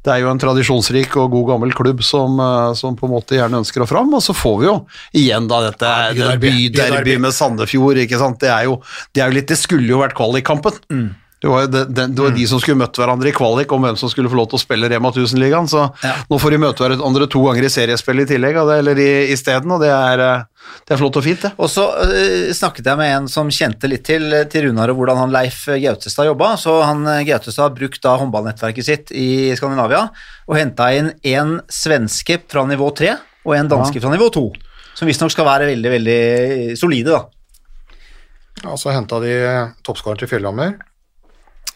[0.00, 2.40] det er jo en tradisjonsrik og god gammel klubb som,
[2.78, 4.76] som på en måte gjerne ønsker å fram, og så får vi jo
[5.20, 8.40] igjen da dette Ja, byderby, by, by med Sandefjord, ikke sant.
[8.40, 8.78] Det er jo,
[9.12, 10.80] det er jo litt, det skulle jo vært kvalikkampen.
[11.40, 13.86] Det var jo det, det, det var de som skulle møtt hverandre i kvalik om
[13.86, 16.12] hvem som skulle få lov til å spille Rema 1000-ligaen, så Ja.
[16.28, 19.64] nå får de møte hverandre to ganger i seriespill i tillegg, eller i, i stedet,
[19.64, 21.52] og det er, eh, det er flott og fint, det.
[21.56, 25.22] Og så uh, snakket jeg med en som kjente litt til, til Runar og hvordan
[25.22, 26.52] han Leif Gautestad jobba.
[26.60, 30.10] Så han øh, Gautestad har brukt da håndballnettverket sitt i Skandinavia
[30.44, 33.16] og henta inn en svenske fra nivå 3
[33.48, 34.44] og en danske fra nivå 2.
[34.98, 36.20] Som visstnok skal være veldig, veldig
[36.76, 37.24] solide, da.
[38.66, 39.34] Ja, så henta de
[39.86, 40.76] toppskåreren til Fjellhammer.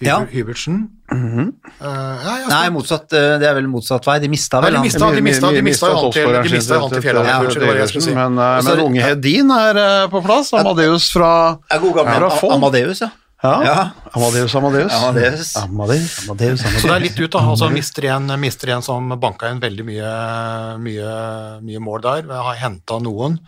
[0.01, 0.19] Hyber, Ja.
[0.27, 0.77] Hybertsen.
[1.13, 1.47] uh,
[1.81, 4.19] ja, jeg Nei, motsatt, øh, det er vel motsatt vei.
[4.21, 6.11] De mista Nei, vel de mista- de mista- de mista jo han
[6.45, 7.31] de mista jo han til Fjellhammer.
[7.31, 8.15] Ja, Unnskyld, det var det jeg skulle si.
[8.15, 10.53] Men, eh, Og men unge Hedin er eh, på plass.
[10.53, 13.11] Amadeus fra Ja, god gamle Fra Am- Amadeus, ja.
[13.45, 13.63] Ja.
[13.63, 13.91] Ja.
[14.17, 14.93] Amadeus, Amadeus.
[14.93, 15.57] Amadeus.
[15.57, 16.61] Amadeus, Amadeus, Amadeus.
[16.81, 17.39] Så det er litt ut, da.
[17.41, 22.23] Altså, mister, en, mister en som banka inn veldig mye, mye, mye mål der.
[22.23, 23.39] Vi har henta noen.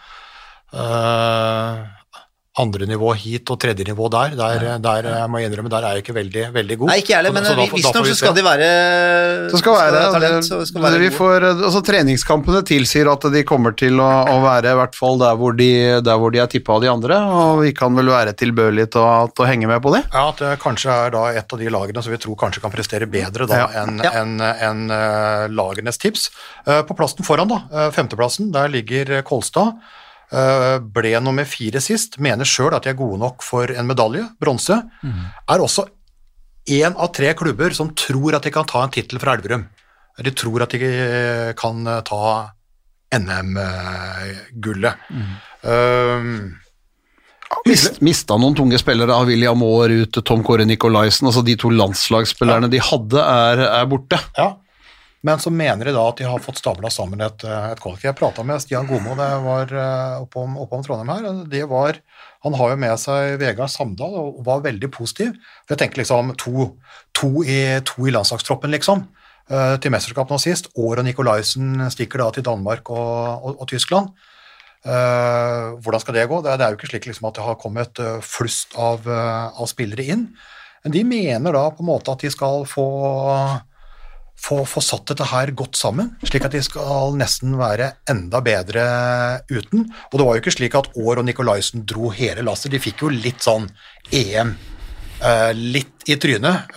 [0.74, 1.87] Uh,
[2.58, 4.30] andre nivå hit og tredje nivå der.
[4.38, 6.88] Der, der jeg må jeg innrømme, der er jeg ikke veldig, veldig god.
[6.88, 9.50] Nei, ikke heller, Så- men så da får- da visstnok vi så skal de være
[9.50, 13.10] Så skal være, ha talent, det, så det skal være vi får, altså Treningskampene tilsier
[13.12, 15.68] at de kommer til å, å være i hvert fall der hvor de,
[16.00, 19.00] der hvor de er tippa av de andre, og vi kan vel være tilbørlige til
[19.04, 20.02] å, til å henge med på det.
[20.12, 22.72] Ja, at det kanskje er da et av de lagene som vi tror kanskje kan
[22.72, 23.68] prestere bedre da Ja.
[23.84, 24.10] enn Ja.
[24.22, 26.30] en, en, eh, lagenes tips.
[26.66, 29.74] Eh, på plassen foran, da, eh, femteplassen, der ligger Kolstad.
[30.34, 34.24] Eh, ble nummer fire sist, mener sjøl at de er gode nok for en medalje,
[34.42, 34.80] bronse.
[35.46, 35.86] Er også
[36.66, 39.68] én av tre klubber som tror at de kan ta en tittel fra Elverum.
[40.18, 42.53] De tror at de eh, kan eh, ta
[43.14, 44.94] NM-gullet.
[47.66, 51.70] Mist, mista noen tunge spillere av William Aar ut, Tom Kåre Nikolaisen, altså de to
[51.70, 54.18] landslagsspillerne de hadde, er, er borte.
[54.38, 54.57] ja.
[55.27, 58.12] Men så mener de da at de har fått stabla sammen et, eh, et kollektiv.
[58.12, 61.41] Jeg prata med Stian Gomo det var eh, oppom, oppom Trondheim her.
[61.51, 61.99] det var,
[62.45, 65.35] Han har jo med seg Vegard Samdal og var veldig positiv.
[65.64, 66.68] For jeg tenker liksom to,
[67.12, 69.03] to, i, to i landslagstroppen, liksom,
[69.51, 70.70] eh, til mesterskapet nå sist.
[70.79, 74.14] Aar og Nikolaisen stikker da til Danmark og, og, og Tyskland.
[74.87, 76.37] Uh, hvordan skal det gå?
[76.45, 79.03] Det er, det er jo ikke slik liksom, at det har kommet uh, flust av,
[79.03, 80.29] uh, av spillere inn.
[80.85, 82.85] Men de mener da på en måte at de skal få
[84.41, 88.87] få, få satt dette her godt sammen, slik at de skal nesten være enda bedre
[89.51, 89.87] uten.
[90.12, 93.07] Og det var jo ikke slik at Aar og Nicolaisen dro hele lasset, de fikk
[93.07, 93.68] jo litt sånn
[94.14, 94.55] EM
[95.54, 96.68] litt i trynet.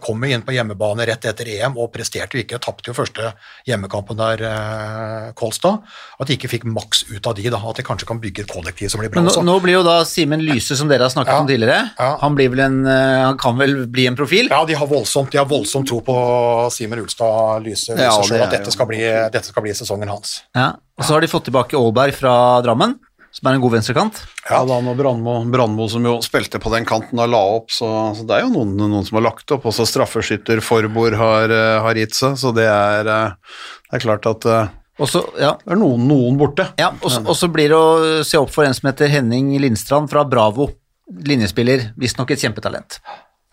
[0.00, 3.32] Kommer kom inn på hjemmebane rett etter EM og presterte jo ikke, tapte jo første
[3.66, 5.82] hjemmekampen der, eh, Kolstad.
[6.20, 8.52] At de ikke fikk maks ut av de, da, at de kanskje kan bygge et
[8.52, 11.34] kollektiv som blir bra nå, nå blir jo da Simen Lyse, som dere har snakket
[11.34, 11.40] Ja.
[11.40, 12.16] om tidligere, Ja.
[12.20, 14.48] han, en, eh, han kan vel bli en profil?
[14.50, 18.40] Ja, de har voldsomt, de har voldsomt tro på Simen Ulstad Lyse, Lyse Ja, det
[18.40, 20.42] at dette skal, bli, dette skal bli sesongen hans.
[20.54, 20.74] Ja.
[20.98, 22.98] Og så har de fått tilbake Aalberg fra Drammen,
[23.36, 24.22] som er en god venstrekant.
[24.48, 27.90] Ja, da når Brandmo, Brandmo som jo spilte på den kanten, og la opp, så,
[28.16, 29.66] så det er jo noen, noen som har lagt opp.
[29.68, 33.60] Også straffeskytter Forbord har, eh, har gitt seg, så det er, eh,
[33.90, 34.72] det er klart at eh,
[35.04, 36.70] Og så, ja, det er noen, noen borte.
[36.80, 40.24] ja, og så- blir det å se opp for en som heter Henning Lindstrand fra
[40.24, 40.70] Bravo.
[41.12, 42.98] Linjespiller, visstnok et kjempetalent.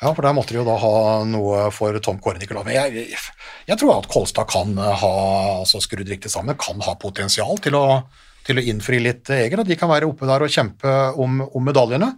[0.02, 2.64] Ja, for der måtte de jo da ha noe for Tom Kåre Nicolai.
[2.66, 3.20] Men jeg, jeg,
[3.70, 5.12] jeg tror at Kolstad kan ha,
[5.62, 7.84] altså skrudd riktig sammen, kan ha potensial til å,
[8.48, 9.60] til å innfri litt eget.
[9.60, 12.10] Og de kan være oppe der og kjempe om, om medaljene.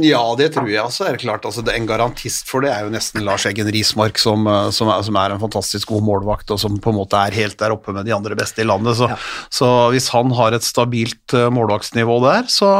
[0.00, 1.46] Ja, det tror jeg også er det klart.
[1.48, 4.90] Altså, det, en garantist for det er jo nesten Lars Eggen Rismark, som, eh, som,
[4.92, 7.74] er, som er en fantastisk god målvakt, og som på en måte er helt der
[7.74, 8.98] oppe med de andre beste i landet.
[9.00, 9.10] Så,
[9.52, 12.70] så hvis han har et stabilt eh, målvaktsnivå der, så,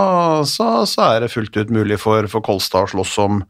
[0.48, 3.42] så, så er det fullt ut mulig for, for Kolstad å slåss om,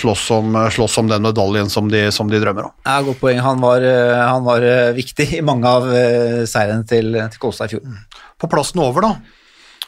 [0.00, 2.74] slåss om, slåss om den medaljen som de, som de drømmer om.
[2.86, 3.40] Ja, godt poeng.
[3.44, 7.72] Han var, eh, han var eh, viktig i mange av eh, seirene til, til Kolstad
[7.72, 7.98] i fjor.
[8.44, 9.12] På plassen over, da.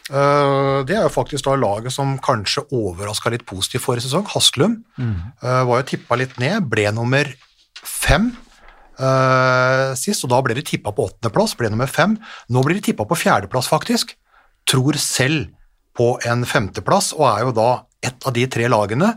[0.08, 4.24] eh, det er jo faktisk da laget som kanskje overraska litt positivt forrige sesong.
[4.32, 7.28] Haslum eh, var jo tippa litt ned, ble nummer
[7.86, 8.30] fem
[8.96, 12.16] eh, sist, og da ble de tippa på åttendeplass, ble nummer fem.
[12.48, 14.16] Nå blir de tippa på fjerdeplass, faktisk.
[14.66, 15.52] Tror selv
[15.96, 17.68] på en femteplass, og er jo da
[18.04, 19.12] et av de tre lagene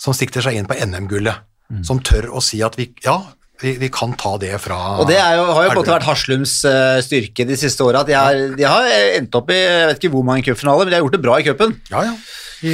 [0.00, 1.44] som sikter seg inn på NM-gullet.
[1.86, 3.14] Som tør å si at vi, ja,
[3.62, 6.98] vi, vi kan ta det fra Og det er jo, har jo vært Haslums eh,
[7.06, 8.02] styrke de siste åra.
[8.08, 8.16] De,
[8.58, 8.86] de har
[9.16, 11.36] endt opp i jeg vet ikke hvor mange cupfinaler, men de har gjort det bra
[11.40, 11.76] i cupen.
[11.92, 12.16] Ja, ja.
[12.62, 12.72] Vi,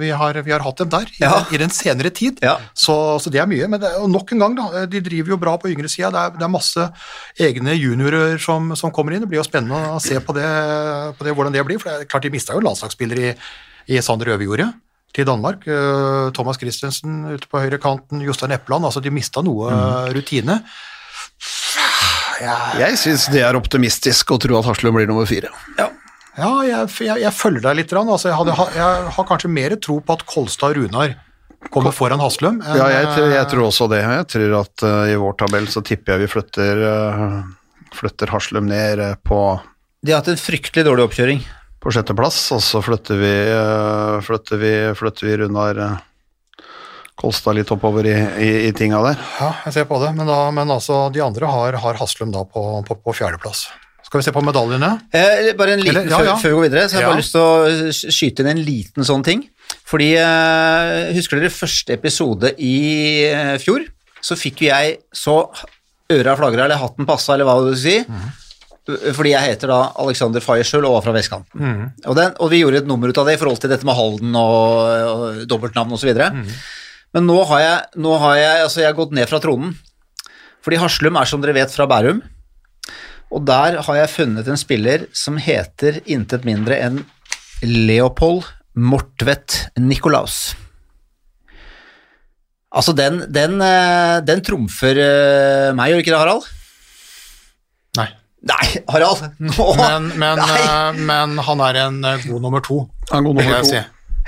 [0.00, 1.32] vi, har, vi har hatt dem der i, Ja.
[1.42, 2.54] den, i den senere tid, Ja.
[2.72, 3.66] så, så det er mye.
[3.68, 6.08] Men det, nok en gang, da, de driver jo bra på yngre sida.
[6.14, 6.86] Det, det er masse
[7.36, 9.20] egne juniorer som, som kommer inn.
[9.26, 10.46] Det blir jo spennende å se på det,
[11.18, 11.80] på det hvordan det blir.
[11.82, 13.34] For det er klart de mista jo landslagsspillere i,
[13.92, 14.70] i Sander Øverjordet
[15.16, 15.66] til Danmark.
[15.66, 18.84] Eh, Thomas Christensen ute på høyre kanten, Jostein Eppeland.
[18.88, 20.14] Altså, de mista noe Mm.
[20.14, 20.60] rutine.
[22.40, 25.50] Jeg, Jeg syns det er optimistisk å tro at Haslum blir nummer fire.
[25.78, 25.90] Ja,
[26.64, 27.92] jeg, jeg, jeg følger deg litt.
[27.92, 31.16] Altså, jeg, hadde, jeg har kanskje mer tro på at Kolstad og Runar
[31.74, 32.62] kommer foran Haslum.
[32.64, 34.00] enn, Ja, jeg, tror- jeg eh, tror også det.
[34.06, 37.42] Jeg tror at uh, i vår tabell så tipper jeg vi flytter, uh,
[37.98, 39.40] flytter Haslum ned uh, på,
[40.00, 41.42] De har hatt en fryktelig dårlig oppkjøring.
[41.80, 45.98] På sjetteplass, og så flytter vi, eh, flytter vi, flytter vi Runar eh,
[47.20, 49.18] Kolstad litt oppover i, i, i tinga der.
[49.40, 52.46] Ja, jeg ser på det, men, da, men altså, de andre har, har Haslum da
[52.48, 53.66] på, på, på fjerdeplass.
[54.06, 54.88] Skal vi se på medaljene?
[55.14, 56.36] Eh, bare en liten, Eller- ja, før, ja.
[56.40, 57.12] før vi går videre, så har jeg Ja.
[57.12, 57.44] bare lyst til
[58.10, 59.44] å skyte inn en liten sånn ting.
[59.86, 62.74] Fordi, eh, husker dere første episode i
[63.28, 63.84] eh, fjor?
[64.24, 65.36] Så fikk jo jeg så
[66.10, 67.98] øra flagra, eller hatten passa, eller hva du vil si.
[68.88, 71.60] Fordi jeg heter da Alexander Fayersjøl og var fra vestkanten.
[72.06, 73.94] Og, den, og vi gjorde et nummer ut av det i forhold til dette med
[73.98, 74.78] Halden og,
[75.12, 76.10] og dobbeltnavn osv.
[77.14, 79.76] Men nå har jeg, nå har jeg, altså jeg har gått ned fra tronen.
[80.64, 82.22] Fordi Haslum er som dere vet fra Bærum.
[83.30, 87.04] Og der har jeg funnet en spiller som heter intet mindre enn
[87.62, 88.48] Leopold
[88.80, 90.54] Mortvedt Nikolaus.
[92.70, 96.46] Altså, den, den, eh, den trumfer eh, meg, gjør ikke det, Harald?
[98.48, 98.66] Nei.
[98.88, 99.26] Harald!
[99.38, 99.70] Nå!
[99.76, 100.60] Men, men, Nei.
[100.64, 102.82] eh, men han er en eh, god nummer to,
[103.12, 103.80] Han god nummer to.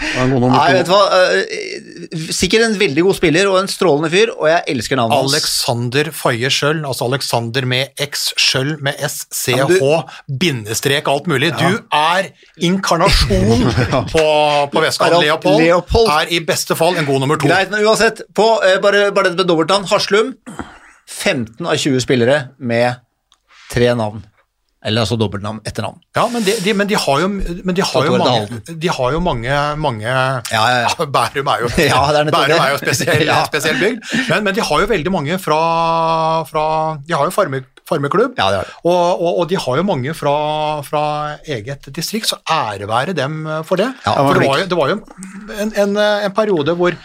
[0.03, 1.03] Nei, vet du hva?
[1.15, 5.35] eh, Sikkert en veldig god spiller og en strålende fyr, og jeg elsker navnet hans.
[5.37, 9.93] Alexander Faye Schjøll, altså Alexander med X, Schjøll med s-c-h
[10.43, 11.53] bindestrek, alt mulig.
[11.61, 12.29] Du er
[12.69, 13.65] inkarnasjon
[14.15, 14.25] på,
[14.75, 15.23] på Vestkanten.
[15.23, 16.11] Leopold, Leopold.
[16.19, 17.49] er i beste fall en god nummer to.
[17.53, 18.49] Greit, men uansett, på,
[18.83, 19.87] bare, bare dette med dobbeltnavn.
[19.93, 20.35] Haslum,
[21.07, 23.01] 15 av 20 spillere med
[23.73, 24.23] tre navn.
[24.83, 26.01] Eller altså dobbeltnavn, etternavn.
[26.17, 29.13] Ja, men de, de, men de har jo, men de har jo mange, de har
[29.15, 31.07] jo mange, mange Ja, ja, ja.
[31.17, 32.01] Bærum er jo, Ja,
[32.35, 35.61] Bærum er jo spesiell, spesiell bygd, men, men de har jo veldig mange fra,
[36.51, 36.65] fra
[37.07, 40.35] De har jo farme, farmeklubb, Ja, det og, og, og de har jo mange fra,
[40.83, 41.05] fra
[41.47, 43.93] eget distrikt, så ære være dem for det.
[44.03, 44.99] Ja, for det var jo, det var jo
[45.63, 46.99] en, en, en periode hvor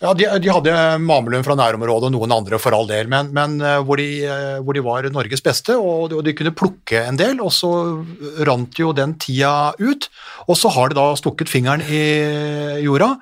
[0.00, 0.74] ja, de, de hadde
[1.04, 4.56] Mamelund fra nærområdet og noen andre for all del, men, men eh, hvor, de, eh,
[4.64, 7.70] hvor de var Norges beste, og de, og de kunne plukke en del, og så
[8.48, 10.08] rant jo den tida ut.
[10.48, 12.00] Og så har de da stukket fingeren i
[12.80, 13.12] jorda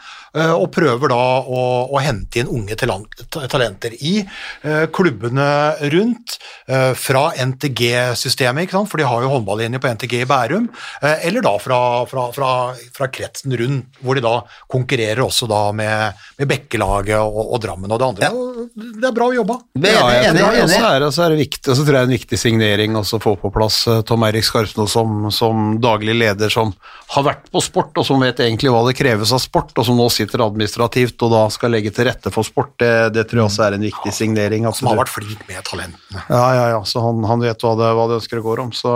[0.54, 5.48] og prøver da å, å hente inn unge talenter i eh, klubbene
[5.94, 8.90] rundt, eh, fra NTG-systemet, ikke sant?
[8.90, 10.68] for de har jo håndballinje på NTG i Bærum,
[11.02, 11.80] eh, eller da fra,
[12.10, 12.50] fra, fra,
[12.94, 14.34] fra kretsen rundt, hvor de da
[14.70, 18.28] konkurrerer også da med, med Bekkelaget og, og Drammen og det andre.
[18.28, 18.66] Ja.
[18.98, 19.58] Det er bra jobba.
[19.78, 21.88] Enig, Ja, jeg enig, tror det også er, så er det viktig, og så tror
[21.88, 24.88] jeg det er en viktig signering også å få på plass eh, Tom Eirik Skarpsno
[24.90, 26.74] som, som daglig leder, som
[27.14, 29.96] har vært på sport, og som vet egentlig hva det kreves av sport, og som
[29.98, 32.74] nå sitter administrativt og da skal legge til rette for sport.
[32.78, 34.66] Det, det tror jeg også er en viktig signering.
[34.68, 36.22] at Som har vært flink med talentene.
[36.28, 38.72] Ja, ja, ja, så han, han vet hva det, hva det ønsker å gå om,
[38.76, 38.92] så,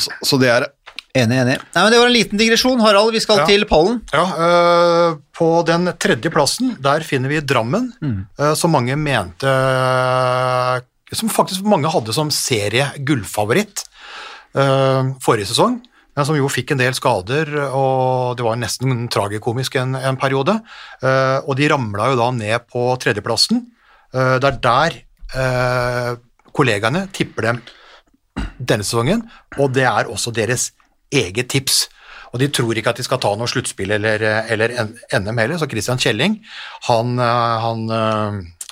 [0.00, 0.70] så, så det er det.
[1.12, 1.58] Enig, enig.
[1.74, 2.80] Nei, men Det var en liten digresjon.
[2.80, 3.44] Harald, vi skal Ja.
[3.44, 3.98] til pallen.
[4.14, 9.52] Ja, øh, På den tredje plassen, der finner vi Drammen, øh, som mange mente
[11.12, 13.84] Som faktisk mange hadde som serie-gullfavoritt
[14.56, 19.78] øh, forrige sesong, men som jo fikk en del skader, og det var nesten tragikomisk
[19.80, 20.58] en, en periode.
[21.00, 23.64] Uh, og de ramla jo da ned på tredjeplassen.
[24.12, 24.98] Uh, det er der
[25.38, 26.10] uh,
[26.52, 27.62] kollegaene tipper dem
[28.60, 29.24] denne sesongen,
[29.56, 30.70] og det er også deres
[31.12, 31.86] eget tips.
[32.32, 34.72] Og de tror ikke at de skal ta noe sluttspill eller, eller
[35.12, 36.38] NM heller, så Christian Kjelling,
[36.88, 37.82] han, han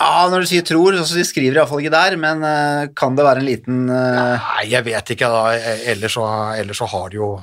[0.00, 3.26] Ja, Når du sier tror, så de skriver iallfall ikke der, men uh, kan det
[3.26, 4.36] være en liten uh...
[4.40, 5.42] Nei, jeg vet ikke, da.
[5.92, 7.34] Ellers så, ellers så har de jo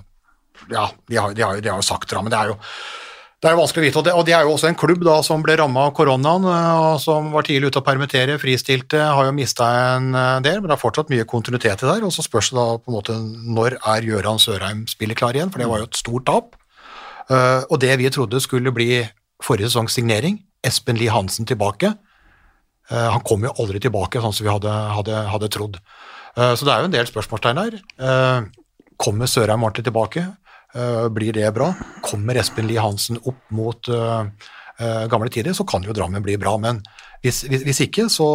[0.71, 2.57] Ja, de har, de har, de har jo sagt det, men det er jo
[3.37, 5.03] det er jo vanskelig å vite, og det, og det er jo også en klubb
[5.05, 9.27] da som ble ramma av koronaen, og som var tidlig ute å permittere, fristilte, har
[9.27, 10.07] jo mista en
[10.41, 12.01] del, men det er fortsatt mye kontinuitet i der.
[12.07, 15.53] Og så spørs det da på en måte når er Gøran Sørheim spiller klar igjen,
[15.53, 16.57] for det var jo et stort tap.
[17.29, 19.03] Uh, og det vi trodde skulle bli
[19.43, 22.06] forrige sesongs signering, Espen Lie Hansen tilbake, eh,
[22.95, 25.79] han kom jo aldri tilbake sånn som vi hadde, hadde, hadde trodd.
[26.37, 27.79] Eh, så det er jo en del spørsmålstegn der.
[27.99, 28.45] Eh,
[28.97, 30.25] kommer Sørheim ordentlig tilbake?
[30.77, 31.71] Eh, blir det bra?
[32.05, 34.25] Kommer Espen Lie Hansen opp mot eh,
[34.79, 36.83] eh, gamle tider, så kan jo Drammen bli bra, men
[37.23, 38.27] hvis, hvis, hvis ikke, så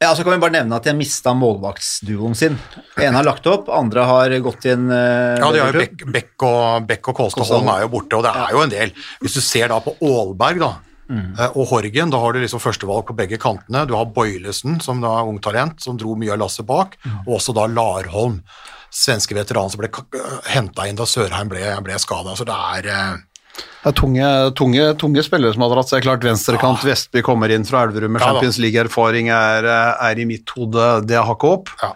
[0.00, 2.56] Ja, så kan vi bare nevne at jeg mista målvaktsduoen sin.
[2.98, 5.84] ene har lagt opp, andre har gått i en eh, Ja, de har jo.
[5.84, 7.68] Bekk, Bekk og, Bekk og Holm.
[7.68, 8.94] er jo borte, og det er jo en del.
[9.20, 10.72] Hvis du ser da på Aalberg da,
[11.10, 13.86] eh, og Horgen, da har du liksom førstevalg på begge kantene.
[13.90, 16.96] Du har Boilesen, som da er ungtalent, som dro mye av lasset bak,
[17.26, 18.40] og også da Larholm,
[18.90, 19.90] svenske veteran som ble
[20.50, 22.34] henta inn da Sørheim ble, ble skada.
[22.38, 23.18] Så det er eh,
[23.84, 24.26] Det er tunge,
[24.58, 26.02] tunge, tunge spillere som har dratt seg.
[26.02, 28.32] Klart venstrekant, Vestby kommer inn fra Elverum med Ja.
[28.32, 31.74] Champions League-erfaring, er, er i mitt hode det hakket opp.
[31.82, 31.92] Ja.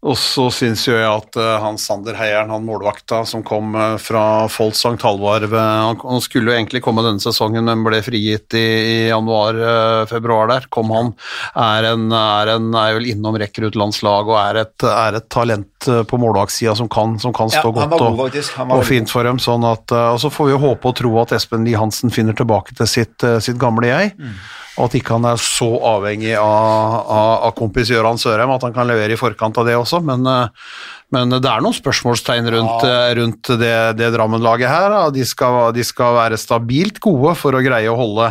[0.00, 3.98] Og så syns jo jeg at uh, han Sander Heieren, han målvakta som kom uh,
[4.00, 4.94] fra Folt St.
[5.04, 8.94] Halvard eh, han, han skulle jo egentlig komme denne sesongen, men ble frigitt i, i
[9.10, 10.68] januar-februar der.
[10.72, 11.10] Kom han.
[11.52, 16.20] Er, en, er, en, er vel innom rekruttlandslag og er et, er et talent på
[16.20, 17.98] målvaktssida som kan, som kan stå ja, godt.
[17.98, 19.40] god, og- og fint for dem.
[19.42, 22.36] Sånn at, og så får vi jo håpe og tro at Espen Lie Hansen finner
[22.36, 24.14] tilbake til sitt, sitt gamle jeg.
[24.16, 24.34] Mm.
[24.80, 28.74] Og at ikke han er så avhengig av, av, av kompis Gøran Sørheim at han
[28.76, 30.00] kan levere i forkant av det også.
[30.06, 30.70] Men, eh,
[31.10, 33.14] men det er noen spørsmålstegn rundt, ja.
[33.18, 34.94] rundt det, det Drammen-laget her.
[35.14, 38.28] De skal, de skal være stabilt gode for å greie å holde,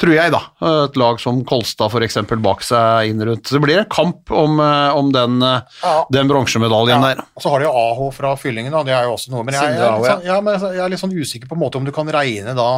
[0.00, 0.42] tror jeg, da,
[0.84, 2.20] et lag som Kolstad f.eks.
[2.44, 3.48] bak seg inn rundt.
[3.48, 5.94] Så det blir en kamp om, eh, om den, eh, Ja.
[6.12, 7.24] den bronsemedaljen der.
[7.36, 8.82] Og så har de jo AH fra Fyllingen, da.
[8.84, 9.44] det er jo også noe.
[9.44, 11.64] Men jeg, jeg, er Aho, litt sånn, men jeg er litt sånn usikker på en
[11.64, 12.70] måte om du kan regne da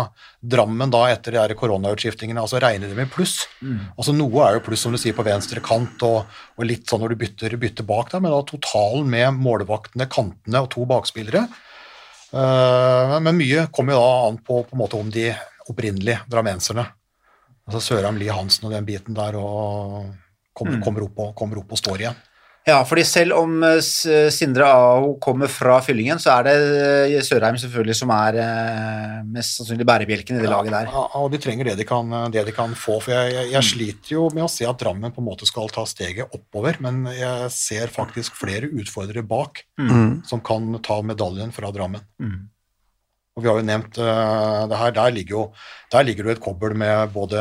[0.43, 3.45] Drammen da etter de koronautskiftingene, altså regne dem i pluss.
[3.95, 6.26] Altså Noe er jo pluss, som du sier, på venstre kant, og,
[6.59, 10.64] og litt sånn når du bytter, bytter bak der, men da totalen med målvaktene, kantene
[10.64, 11.47] og to bakspillere.
[12.33, 15.30] Eh, men mye kommer jo da an på, på en måte om de
[15.68, 16.87] opprinnelige drammenserne.
[17.68, 20.11] Altså Sørheim Lie Hansen og den biten der, og
[20.57, 22.22] kommer, kommer, opp, og, kommer opp og står igjen.
[22.62, 23.80] Ja, fordi selv om eh,
[24.30, 26.52] Sindre Aho kommer fra Fyllingen, så er det
[27.16, 30.92] eh, Sørheim selvfølgelig som er eh, mest sannsynlig bærebjelken i det laget der.
[30.92, 33.00] Ja, og de trenger det de kan, det de kan få.
[33.02, 35.74] For jeg, jeg, jeg sliter jo med å se at Drammen på en måte skal
[35.74, 40.22] ta steget oppover, men jeg ser faktisk flere utfordrere bak Mm.
[40.28, 42.04] som kan ta medaljen fra Drammen.
[42.22, 42.44] Mm.
[43.34, 45.42] Og vi har jo nevnt uh, det her, der ligger jo
[45.90, 47.40] der ligger det et kobbel med både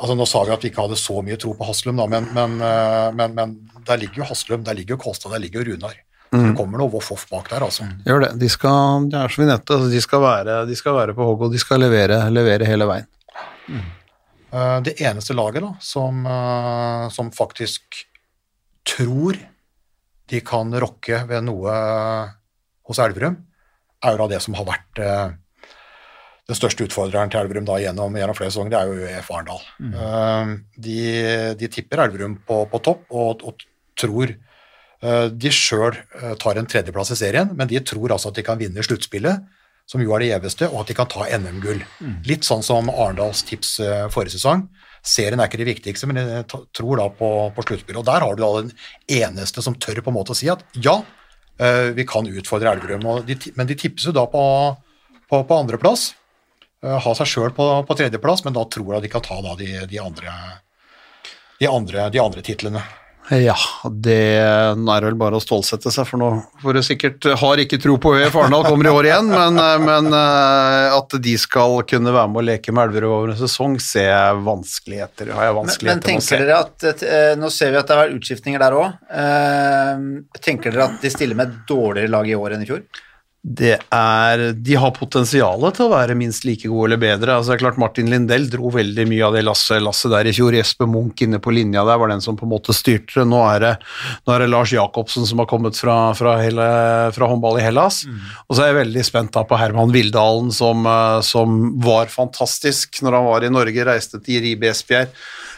[0.00, 2.30] Altså Nå sa vi at vi ikke hadde så mye tro på Haslum, da, men,
[2.36, 5.74] men, eh, men, men der ligger jo Haslum, der ligger jo Kolstad, der ligger jo
[5.74, 5.98] Runar.
[6.30, 6.44] Mm.
[6.44, 7.88] Det kommer noe voff-voff bak der, altså.
[8.06, 8.30] Gjør det.
[8.40, 11.26] De skal, det er som vi nevnte, altså, de, skal være, de skal være på
[11.26, 13.08] hogg, og de skal levere, levere hele veien.
[13.68, 13.88] Mm.
[14.82, 18.00] Det eneste laget da, som, eh, som faktisk
[18.88, 19.36] tror
[20.30, 21.74] de kan rokke ved noe
[22.88, 23.36] hos Elverum,
[24.00, 25.32] er jo da det som har vært eh,
[26.50, 29.62] den største utfordreren til Elverum da gjennom, gjennom flere sesonger, det er jo ØF Arendal.
[29.86, 30.52] Eh,
[30.88, 30.98] De,
[31.62, 33.64] de tipper Elverum på, på topp og, og
[34.00, 34.34] tror
[35.04, 35.96] uh, de sjøl
[36.40, 39.46] tar en tredjeplass i serien, men de tror altså at de kan vinne sluttspillet,
[39.90, 41.80] som jo er det gjeveste, og at de kan ta NM-gull.
[42.28, 44.68] Litt sånn som Arendals tips uh, forrige sesong.
[45.02, 46.44] Serien er ikke det viktigste, men jeg
[46.76, 48.00] tror da på, på sluttspillet.
[48.02, 48.72] Og der har du da den
[49.08, 50.98] eneste som tør på en måte å si at ja,
[51.56, 53.06] eh, vi kan utfordre Elverum.
[53.24, 54.42] de Men de tipser jo da på,
[55.24, 56.10] på, på andreplass.
[56.84, 59.56] Uh, ha seg sjøl på, på tredjeplass, men da tror jeg de kan ta da
[59.58, 60.32] de, de andre
[61.60, 62.80] de andre, de andre titlene.
[63.30, 63.54] Ja,
[63.84, 66.30] det er vel bare å stålsette seg, for nå
[66.62, 70.08] for du sikkert Har ikke tro på ØF Arendal kommer i år igjen, men, men
[70.16, 74.08] eh, at de skal kunne være med å leke med Elverum over en sesong, ser
[74.08, 76.32] jeg vanskeligheter har jeg Men, men vanskeligheter å se.
[76.32, 79.14] tenker dere at eh, Nå ser vi at det har vært utskiftninger der òg.
[80.48, 82.82] tenker dere at de stiller med et dårligere lag i år enn i fjor?
[83.40, 87.38] Det er, de har potensialet til å være minst like gode eller bedre.
[87.38, 90.34] Altså, det er klart Martin Lindell dro veldig mye av det lasset, lasse der i
[90.36, 90.52] fjor.
[90.58, 93.24] Jesper Munch inne på linja der var den som på en måte styrte.
[93.24, 93.72] Nå er det,
[94.28, 96.68] nå er det Lars Jacobsen som har kommet fra, fra, hele,
[97.16, 98.02] fra håndball i Hellas.
[98.44, 103.00] Og så er jeg veldig spent da på Herman Vildalen, som, eh, som var fantastisk
[103.00, 105.16] når han var i Norge, reiste til Ribe Esbjerg.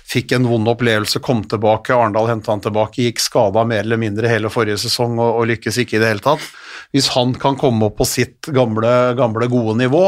[0.08, 4.30] Fikk en vond opplevelse, kom tilbake, Arendal henta han tilbake, gikk skada mer eller mindre
[4.30, 6.44] hele forrige sesong og, og lykkes ikke i det hele tatt.
[6.92, 10.06] Hvis han kan komme opp på sitt gamle, gamle gode nivå,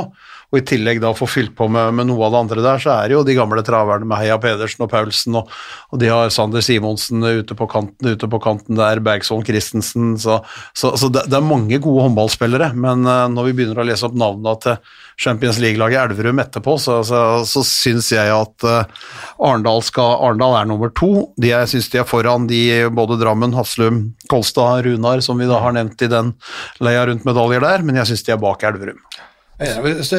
[0.54, 2.92] og i tillegg da få fylt på med, med noe av det andre der, så
[2.94, 5.50] er det jo de gamle traverne med Heia Pedersen og Paulsen, og,
[5.90, 10.38] og de har Sander Simonsen ute på kanten, ute på kanten der, Bergsholm Christensen, så,
[10.76, 14.06] så, så det, det er mange gode håndballspillere, men eh, når vi begynner å lese
[14.06, 14.78] opp navnene til
[15.20, 19.04] Champions League-laget Elverum etterpå, så, så, så syns jeg at eh,
[19.38, 21.28] Arendal, skal, Arendal er nummer to.
[21.40, 22.62] De jeg syns de er foran de
[22.94, 26.34] både Drammen, Haslum, Kolstad, Runar, som vi da har nevnt i den
[26.82, 29.00] leia rundt medaljer der, men jeg syns de er bak Elverum.
[29.62, 30.10] Eh, Hvis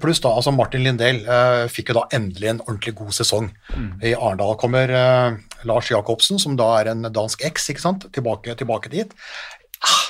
[0.00, 3.50] pluss da, altså Martin Lindell eh, fikk jo da endelig en ordentlig god sesong.
[4.02, 5.36] I Arendal kommer eh,
[5.68, 9.12] Lars Jacobsen, som da er en dansk eks, ikke sant, tilbake, tilbake dit.
[9.84, 10.00] Ah,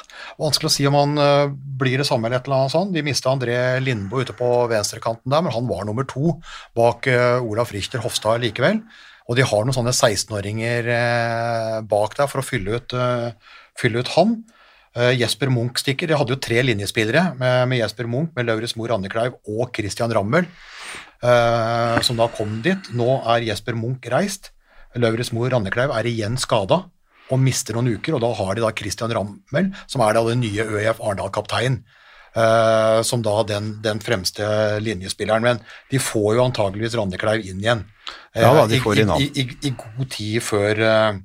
[0.40, 2.94] vanskelig å si om han eh, blir det samme eller et eller annet sånt.
[2.94, 6.36] De mista André Lindboe ute på venstrekanten der, men han var nummer to
[6.76, 8.82] bak eh, Olaf Richter Hofstad likevel.
[9.30, 12.96] Og de har noen sånne 16-åringer eh, bak der for å fylle ut,
[13.78, 14.40] fylle ut han.
[15.14, 16.10] Jesper Munch stikker.
[16.10, 20.10] De hadde jo tre linjespillere med, med Jesper Munch, med Lauritz Moe Randekleiv og Christian
[20.10, 20.48] Rammel,
[22.02, 22.90] som da kom dit.
[22.98, 24.50] Nå er Jesper Munch reist.
[24.98, 26.88] Lauritz Moe Randekleiv er igjen skada
[27.30, 30.40] og mister noen uker, og da har de da Christian Rammel, som er da den
[30.44, 31.82] nye ØIF Arendal-kaptein.
[32.30, 34.46] Uh, som da den, den fremste
[34.78, 35.42] linjespilleren.
[35.42, 35.58] Men
[35.90, 37.80] de får jo antageligvis Randekleiv inn igjen.
[38.36, 39.24] Uh, Ja da, de i- får inn han.
[39.24, 41.18] i, i, I god tid før uh,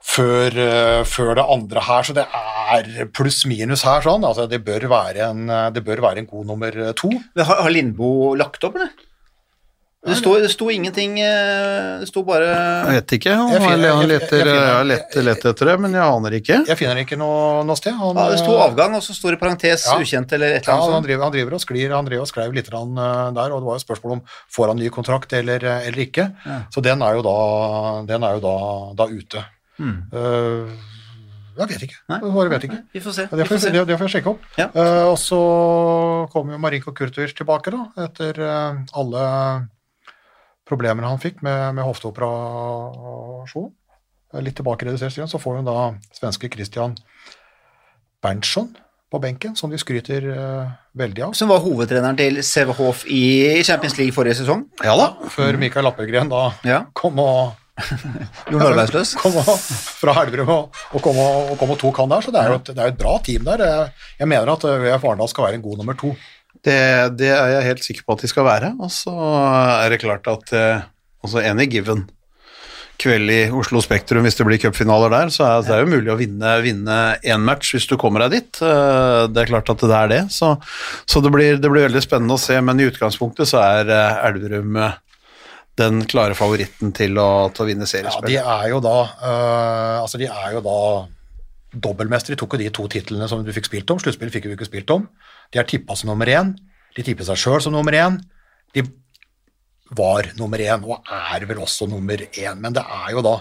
[0.00, 4.00] før, eh, før det andre her, så det er pluss-minus her.
[4.00, 5.42] sånn, altså Det bør være en,
[5.76, 7.10] det bør være en god nummer to.
[7.36, 8.88] Har, har Lindboe lagt opp, eller?
[10.00, 13.96] Det sto, det sto ingenting eh, Det sto bare Jeg vet ikke, han Jeg finner-
[13.98, 16.56] han leter, jeg har lett, lett etter det, men jeg aner ikke.
[16.70, 17.92] Jeg finner ikke noe, noe sted.
[17.98, 19.98] Han, ja, Det sto avgang, og så sto det parentes Ja.
[20.00, 20.84] ukjent eller et eller annet.
[20.86, 23.60] annet han driver, han driver og sklir, han driver og skrev litt eh, der, og
[23.60, 24.22] det var jo spørsmål om
[24.56, 26.32] får han ny kontrakt eller, eh, eller ikke.
[26.46, 26.62] Ja.
[26.72, 27.36] Så den er jo da,
[28.08, 28.56] den er jo da,
[29.04, 29.44] da ute.
[29.76, 30.08] Hmm.
[30.12, 30.68] Uh,
[31.60, 31.98] jeg vet ikke.
[32.08, 32.20] Nei.
[32.24, 32.78] Jeg vet ikke.
[32.94, 33.22] Vi får se.
[33.28, 33.70] Det får får, se.
[33.74, 34.48] det, det får jeg sjekke opp.
[34.56, 34.70] Ja.
[34.72, 35.40] Eh, og så
[36.32, 39.24] kommer jo Marinko Kurtovic tilbake, da, etter uh, alle
[40.70, 43.70] problemene han fikk med, med hofteoperasjon.
[44.34, 45.76] Eh, Litt tilbake redusert siden, så får hun da
[46.16, 46.94] svenske Christian
[48.22, 48.72] Berntsson
[49.10, 51.32] på benken, som de skryter uh, veldig av.
[51.34, 54.60] Som var hovedtreneren til Sevehof i Champions League forrige sesong.
[54.86, 55.08] Ja da.
[55.34, 56.84] Før Mikael Appelgren da Ja.
[56.94, 59.14] kom og Gjorde ham arbeidsløs.
[59.18, 59.48] kom og,
[59.96, 62.52] fra Elverum og, og, kom og, og kom og tok han der, så det er
[62.52, 63.62] jo et, det er et bra team der.
[63.66, 63.88] Jeg,
[64.20, 66.12] jeg mener at UF Arendal skal være en god nummer to.
[66.64, 66.78] Det,
[67.16, 68.72] det er jeg helt sikker på at de skal være.
[68.82, 69.12] Og så
[69.80, 70.82] er det klart at eh,
[71.24, 72.06] også any given
[73.00, 76.18] kveld i Oslo Spektrum, hvis det blir cupfinaler der, så er det jo mulig å
[76.20, 78.60] vinne, vinne én match hvis du kommer deg dit.
[78.60, 80.18] Eh, Det er klart at det er det.
[80.36, 80.50] Så,
[81.08, 84.20] så det, blir, det blir veldig spennende å se, men i utgangspunktet så er eh,
[84.28, 84.76] Elverum
[85.80, 88.34] den klare favoritten til å, til å vinne Ja, seriespill.
[88.34, 90.76] de er jo da øh, Altså, de er jo da
[91.72, 92.34] dobbeltmestere.
[92.36, 94.00] De tok jo de to titlene som du fikk spilt om.
[94.02, 95.06] Sluttspillet fikk vi ikke spilt om.
[95.50, 96.54] De er tippa som nummer én.
[96.96, 98.18] De tipper seg sjøl som nummer én.
[98.74, 98.84] De
[99.98, 102.58] var nummer én, og er vel også nummer én.
[102.62, 103.40] Men det er jo da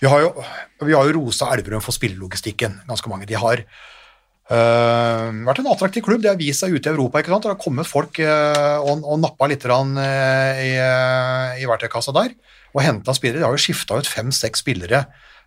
[0.00, 0.30] Vi har jo,
[0.82, 3.28] vi har jo rosa Elverum for spillelogistikken, ganske mange.
[3.30, 6.22] De har øh, vært en attraktiv klubb.
[6.22, 7.18] De har vist seg ute i Europa.
[7.18, 7.46] ikke sant?
[7.46, 10.72] Det har kommet folk øh, og, og nappa litt øh, i,
[11.62, 12.34] i verktøykassa der
[12.74, 13.38] og henta spillere.
[13.38, 15.04] De har jo skifta ut fem-seks spillere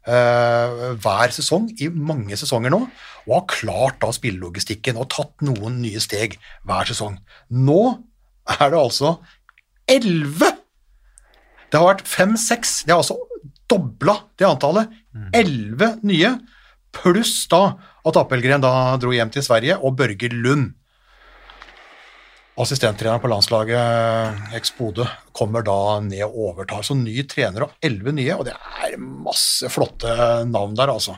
[0.08, 2.80] hver sesong i mange sesonger nå,
[3.28, 6.38] og har klart da spillelogistikken og tatt noen nye steg
[6.68, 7.18] hver sesong.
[7.52, 7.82] Nå
[8.56, 9.18] er det altså
[9.92, 10.54] elleve!
[11.68, 12.86] Det har vært fem-seks.
[12.88, 13.18] Det har altså
[13.68, 14.94] dobla det antallet.
[15.36, 16.38] Elleve nye,
[16.96, 17.76] pluss da
[18.08, 20.72] at Appelgren da dro hjem til Sverige, og Børge Lund,
[22.58, 25.06] assistenttreneren på landslaget eks Bodø,
[25.36, 26.82] kommer da ned og overtar.
[26.86, 30.10] Så ny trener og elleve nye, og det er masse flotte
[30.50, 31.18] navn der, altså.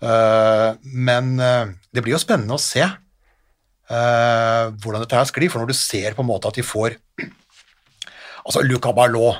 [0.00, 5.60] Eh, Men eh, det blir jo spennende å se eh, hvordan dette her sklir, for
[5.60, 6.96] når du ser på en måte at de får
[8.46, 9.36] Altså, Luca Ballot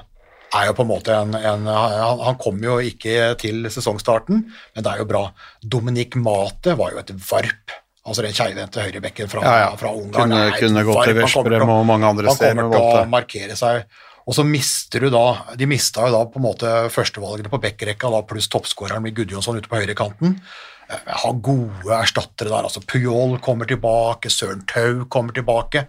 [0.53, 4.43] er jo på en måte en, en han, han kom jo ikke til sesongstarten,
[4.75, 5.23] men det er jo bra.
[5.63, 7.80] Dominic Mate var jo et varp.
[8.07, 9.77] Altså den keivhendte høyrebekken fra, Ja, ja.
[9.77, 10.31] fra Ungarn.
[10.31, 13.85] Kunne- er kunne gått til Veszprem og mange andre Han kommer til å markere seg.
[14.27, 18.11] Og så mister du da De mista jo da på en måte førstevalgene på backrekka,
[18.27, 20.41] pluss toppskåreren med Gudjonsson ute på høyrekanten.
[20.89, 22.63] Eh, Har gode erstattere der.
[22.63, 25.87] altså Puyol kommer tilbake, Søren Tau kommer tilbake.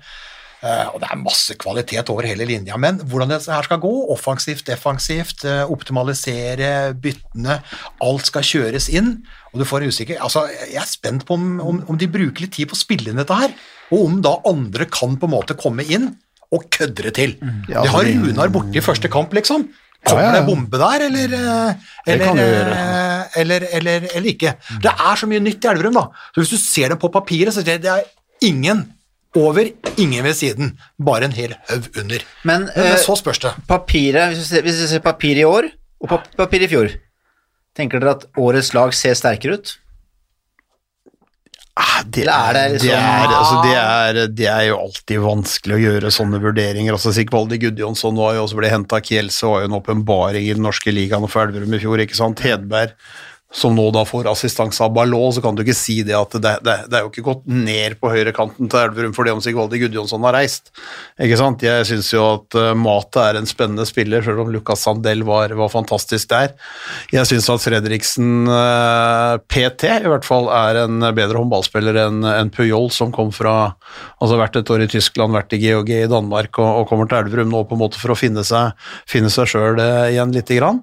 [0.62, 2.78] Eh, og Det er masse kvalitet over hele linja.
[2.78, 7.60] Men hvordan det her skal gå, offensivt, defensivt, eh, optimalisere byttene,
[8.06, 9.24] alt skal kjøres inn.
[9.54, 12.54] og du får usikker, altså Jeg er spent på om, om, om de bruker litt
[12.54, 13.52] tid på å spille inn dette her,
[13.92, 16.16] og om da andre kan på en måte komme inn
[16.52, 17.34] og kødde det til.
[17.68, 19.68] Ja, de har det- Runar borte i første kamp, liksom.
[20.06, 21.74] Kommer ja, det bombe der, eller, eh,
[22.08, 24.56] eller, det eller, eller, eller ikke?
[24.82, 26.08] Det er så mye nytt i Elverum, da.
[26.34, 28.04] Så hvis du ser det på papiret, så er det, det
[28.42, 28.88] ingen
[29.38, 30.74] over, ingen ved siden.
[31.00, 32.26] Bare en hel haug under.
[32.44, 33.54] Men, men, men, så spørs det.
[33.70, 35.70] Papiret, hvis vi ser, hvis vi ser papir i år
[36.02, 36.92] og pap papir i fjor,
[37.78, 39.78] tenker dere at årets lag ser sterkere ut?
[41.80, 45.22] Ah, Det er det er, liksom- det, er, altså, det, er, det er jo alltid
[45.24, 46.92] vanskelig å gjøre sånne vurderinger.
[46.98, 50.54] Altså, Sigvaldi Gudjonsson var jo også ble henta av Kielse, var jo en åpenbaring i
[50.54, 52.04] den norske ligaen for Elverum i fjor.
[52.04, 52.44] ikke sant?
[52.44, 52.92] Hedberg,
[53.52, 56.54] som nå da får assistanse av Ballot, så kan du ikke si det at det,
[56.64, 60.24] det, det er jo ikke gått ned på høyrekanten til Elverum fordi om Sigvaldi Gudjonsson
[60.24, 60.72] har reist.
[61.20, 61.66] ikke sant?
[61.66, 65.52] Jeg syns jo at uh, Mate er en spennende spiller, selv om Lucas Sandell var,
[65.60, 66.54] var fantastisk der.
[67.12, 72.52] Jeg syns at Fredriksen eh, PT i hvert fall er en bedre håndballspiller enn en
[72.54, 73.74] Puyol, som kom fra
[74.24, 77.20] altså vært et år i Tyskland, vært i GOG i Danmark og, og kommer til
[77.20, 78.80] Elverum nå på en måte for å finne seg,
[79.12, 80.82] sjøl igjen lite grann.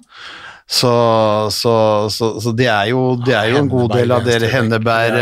[0.69, 0.89] Så,
[1.51, 1.75] så,
[2.13, 4.51] så, så det, er jo, det er jo en god del av dere.
[4.53, 5.15] Henneberg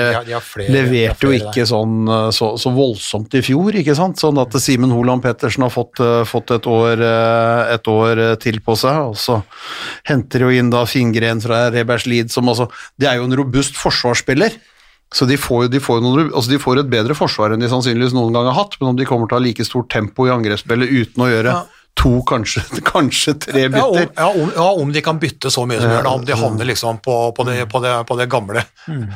[0.74, 4.18] leverte jo ikke sånn eh, så, så voldsomt i fjor, ikke sant.
[4.18, 8.58] Sånn at Simen Holand Pettersen har fått, eh, fått et, år, eh, et år til
[8.66, 9.38] på seg, og så
[10.10, 12.66] henter jo inn da Fingren fra Rebergslid, som altså
[12.98, 14.58] Det er jo en robust forsvarsspiller.
[15.14, 18.16] Så de får, de, får noen, altså de får et bedre forsvar enn de sannsynligvis
[18.16, 20.34] noen gang har hatt, men om de kommer til å ha like stort tempo i
[20.34, 21.64] angrepsspillet uten å gjøre Ja.
[21.96, 22.60] To, kanskje,
[22.92, 25.90] kanskje tre Ja om, bytter ja, om, ja, om de kan bytte så mye som
[25.90, 26.12] gjør, det.
[26.18, 28.62] Om de havner liksom på, på, det, på, det, på det gamle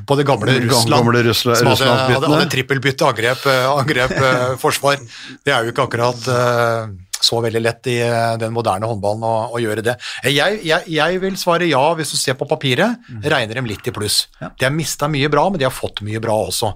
[0.08, 0.94] På det gamle Russland.
[0.96, 4.96] gamle Russla- som hadde, hadde, hadde trippelbytte, angrep, eh, angrep eh, forsvar.
[5.44, 7.98] Det er jo ikke akkurat eh, så veldig lett i
[8.40, 9.98] den moderne håndballen å, å gjøre det.
[10.24, 12.96] Jeg, jeg, jeg vil svare ja hvis du ser på papiret.
[13.20, 14.22] Regner dem litt i pluss.
[14.40, 16.72] De har mista mye bra, men de har fått mye bra også.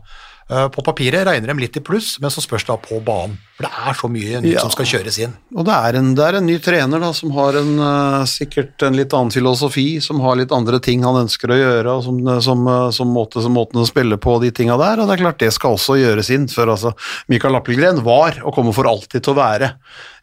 [0.52, 3.38] Eh, På papiret regner dem litt i pluss, men så spørs det på banen.
[3.54, 4.60] For det er så mye nytt Ja.
[4.64, 5.34] som skal kjøres inn.
[5.54, 8.82] Og det er, en, det er en ny trener da, som har en, eh, sikkert
[8.82, 12.18] en litt annen filosofi, som har litt andre ting han ønsker å gjøre, og som,
[12.42, 14.98] som, eh, som, måte, som måten å spille på de tinga der.
[14.98, 16.48] Og det er klart det skal også gjøres inn.
[16.50, 16.96] For altså,
[17.30, 19.70] Mikael Appelgren var, og kommer for alltid til å være,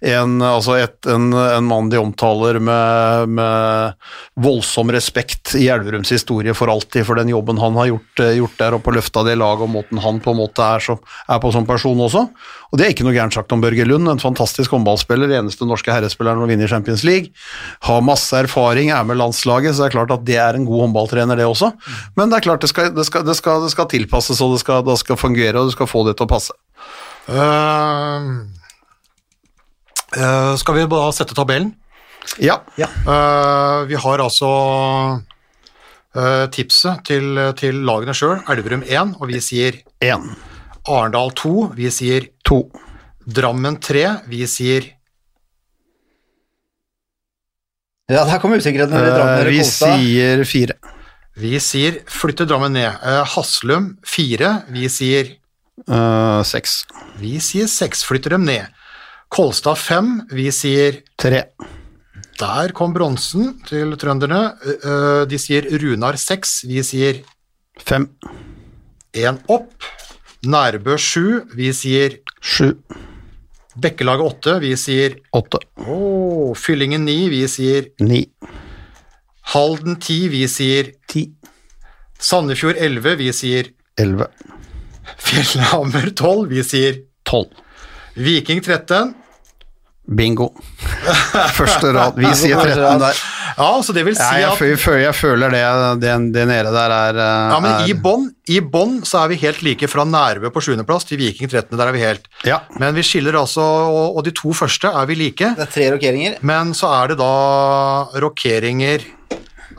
[0.01, 3.93] en, altså et, en, en mann de omtaler med, med
[4.41, 8.57] voldsom respekt i Elverums historie for alltid, for den jobben han har gjort, eh, gjort
[8.59, 10.97] der oppe og løfta det laget, og måten han på en måte er, så,
[11.29, 12.27] er på som person også.
[12.71, 15.91] Og det er ikke noe gærent sagt om Børge Lund, en fantastisk håndballspiller, eneste norske
[15.91, 17.33] herrespilleren å vinne i Champions League.
[17.83, 20.85] Har masse erfaring, er med landslaget, så det er klart at det er en god
[20.87, 21.73] håndballtrener, det også.
[22.15, 24.63] Men det er klart det skal, det skal, det skal, det skal tilpasses, og det
[24.63, 26.55] skal, det skal fungere, og du skal få det til å passe.
[27.27, 28.47] Uh,
[30.15, 31.75] uh, skal vi bare sette tabellen?
[32.39, 32.61] Ja.
[32.77, 34.49] Eh, vi har altså
[36.15, 38.39] eh, tipset til, til lagene sjøl.
[38.51, 40.29] Elverum 1, og vi sier 1.
[40.89, 41.55] Arendal 2.
[41.77, 42.61] Vi sier to,
[43.25, 44.05] Drammen 3.
[44.27, 44.91] Vi sier
[48.11, 48.91] Ja, der kom usikkerheten.
[48.91, 50.75] Uh, vi sier fire.
[51.39, 52.91] Vi sier flytte Drammen ned.
[52.99, 54.57] Uh, Haslum 4.
[54.75, 55.37] Vi sier
[55.89, 56.85] Eh, seks.
[57.17, 58.67] Vi sier seks, Flytter dem ned.
[59.31, 61.45] Kolstad fem, vi sier Tre.
[62.41, 64.41] Der kom bronsen til trønderne.
[64.65, 67.21] Uh, eh, De sier Runar seks, vi sier
[67.79, 68.09] Fem.
[69.13, 69.71] Én opp.
[70.41, 72.71] Nærbø 7, vi sier Sju.
[73.81, 75.59] Bekkelaget 8, vi sier Åtte.
[75.85, 78.23] Oh, Fyllingen 9, vi sier Ni.
[79.53, 81.27] Halden 10, vi sier Ti.
[82.17, 83.69] Sandefjord 11, vi sier
[84.01, 84.31] Elleve.
[85.21, 87.53] Fjellhammer 12, vi sier Tolv.
[88.17, 89.13] Viking 13.
[90.17, 90.49] Bingo.
[91.53, 92.17] Første rad.
[92.17, 93.21] Vi sier 13 der.
[93.57, 95.61] Ja, så det vil si Ja, jeg, at jeg føler- jeg føler det,
[96.01, 99.35] det, det nede der er Ja, men i er- bånn, i bånn så er vi
[99.41, 100.83] helt like fra Nærbø på 7.
[100.85, 101.77] plass til Viking 13.
[101.77, 102.27] Der er vi helt.
[102.45, 102.59] Ja.
[102.79, 105.55] Men vi skiller altså, og, og de to første er vi like.
[105.55, 106.37] Det er tre rokeringer.
[106.41, 107.33] Men så er det da
[108.21, 109.01] rokeringer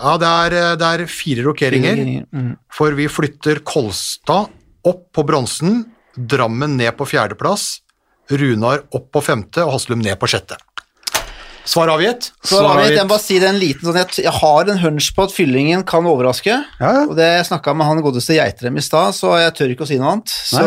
[0.03, 2.57] Ja, det er, det er fire rokeringer, Mm.
[2.73, 4.49] for vi flytter Kolstad
[4.85, 5.85] opp på bronsen,
[6.17, 7.81] Drammen ned på fjerdeplass,
[8.31, 10.57] Runar opp på femte og Haslum ned på sjette.
[11.65, 12.31] Svar avgitt?
[12.43, 12.97] Svar avgitt.
[12.97, 15.35] jeg må bare si det en liten sånn, jeg, jeg har en hunch på at
[15.35, 16.57] fyllingen kan overraske.
[16.81, 16.93] Ja.
[17.07, 19.91] Og det jeg snakka med han godeste Geitrem i stad, så jeg tør ikke å
[19.93, 20.35] si noe annet.
[20.53, 20.65] Så,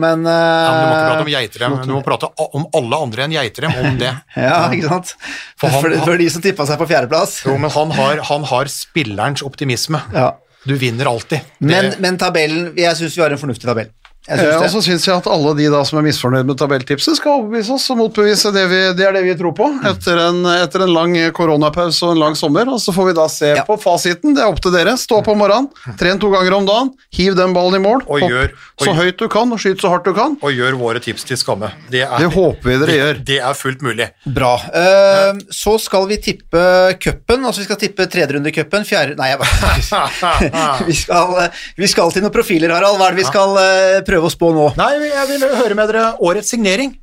[0.00, 3.26] men, Ja, men du må ikke prate om Geitrem, du må prate om alle andre
[3.28, 4.14] enn Geitrem om det.
[4.40, 5.14] Ja, ikke sant?
[5.60, 7.40] For For, han- for, de som tippa seg på fjerdeplass.
[7.44, 10.00] Jo, men han har, han har spillerens optimisme.
[10.16, 10.32] Ja.
[10.64, 11.40] Du vinner alltid.
[11.64, 13.88] Men, men tabellen Jeg syns vi har en fornuftig tabell.
[14.30, 14.84] Og så det.
[14.86, 17.98] syns jeg at alle de da som er misfornøyd med tabelltipset, skal overbevise oss og
[17.98, 22.04] motbevise det vi, det er det vi tror på etter en, etter en lang koronapause
[22.06, 22.68] og en lang sommer.
[22.70, 23.64] Og så får vi da se Ja.
[23.66, 24.34] på fasiten.
[24.36, 24.94] Det er opp til dere.
[25.00, 25.68] Stå opp om morgenen,
[25.98, 28.04] tren to ganger om dagen, hiv den ballen i mål.
[28.06, 30.36] Og hopp gjør- og så gjør- høyt du kan, og skyt så hardt du kan.
[30.42, 31.72] Og gjør våre tips til skamme.
[31.90, 33.14] Det er, Det håper vi dere gjør.
[33.18, 34.10] det, det er fullt mulig.
[34.26, 34.54] Bra.
[34.72, 36.60] Eh, så skal vi tippe
[37.00, 37.44] cupen.
[37.44, 38.84] Altså vi skal tippe tredjerundecupen.
[38.86, 42.98] Fjerde Nei, jeg bare vi, skal, vi skal til noen profiler, Harald.
[43.00, 44.66] Hva er det vi skal uh, prøve å spå nå?
[44.80, 46.96] Nei, jeg vil høre med dere årets signering.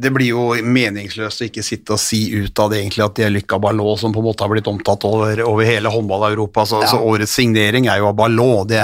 [0.00, 3.26] Det blir jo meningsløst å ikke sitte og si ut av det egentlig at det
[3.26, 6.64] er Lykka Ballot som på en måte har blitt omtatt over, over hele håndball-Europa.
[6.70, 8.70] Så, så årets signering er jo av Ballot.
[8.70, 8.80] Det,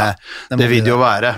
[0.51, 1.31] det det vil det jo være.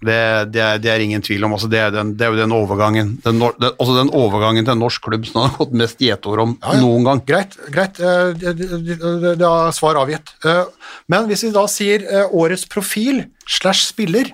[0.00, 0.14] Det,
[0.54, 1.52] det, er, det er ingen tvil om.
[1.58, 4.72] Altså, det, er den, det er jo den overgangen den, den, altså den overgangen til
[4.76, 6.84] en norsk klubb som har gått mest gjetord om Ja, ja.
[6.86, 7.20] noen gang.
[7.28, 7.98] Greit, greit.
[7.98, 10.30] eh, det er svar avgitt.
[10.46, 10.62] Eh,
[11.10, 14.30] Men hvis vi da sier eh, årets profil slash spiller,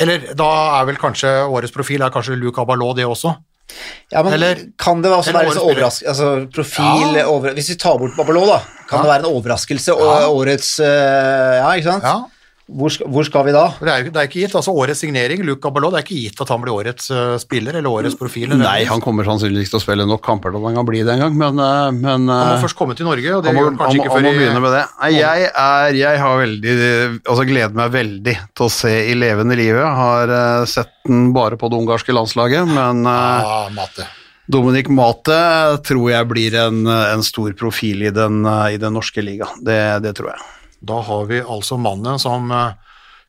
[0.00, 0.48] eller da
[0.80, 3.34] er vel kanskje årets profil er kanskje Luca Ballot det også?
[4.10, 7.26] Ja, men Eller- kan det også være så overraskelse Altså profil Ja.
[7.30, 9.02] over, Hvis vi tar bort Babelot, da, kan Ja.
[9.04, 9.94] det være en overraskelse?
[9.94, 12.02] Og årets eh, Ja, ikke sant?
[12.02, 12.16] Ja.
[12.70, 13.64] Hvor, skal, hvor skal vi da?
[13.80, 16.42] Det er, det er ikke gitt, altså Årets signering, Luca Ballot, det er ikke gitt
[16.44, 18.52] at han blir årets uh, spiller eller årets profil.
[18.52, 21.00] eller- Nei, han kommer sannsynligvis ikke til å spille nok kamper til han kan bli
[21.02, 23.54] det en gang, men, eh, men Han må eh, først komme til Norge, og det
[23.56, 24.84] må, gjør han han, kanskje før ikke han må begynne med det.
[25.00, 26.76] Nei, jeg, er, jeg har veldig
[27.30, 29.82] Altså gleder meg veldig til å se i levende livet.
[30.00, 34.06] Har uh, sett den bare på det ungarske landslaget, men uh, Mate.
[34.50, 35.40] Dominic Mate
[35.86, 39.50] tror jeg blir en, en stor profil i den, i den norske liga.
[39.62, 40.42] Det, det tror jeg.
[40.80, 42.72] Da har vi altså mannen som eh,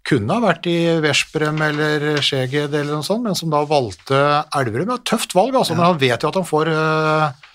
[0.07, 4.17] kunne ha vært i Veszprem eller Skjeged eller noe sånt, men som da valgte
[4.57, 4.89] Elverum.
[4.89, 7.51] Er et tøft valg, altså, men han vet jo at han får uh,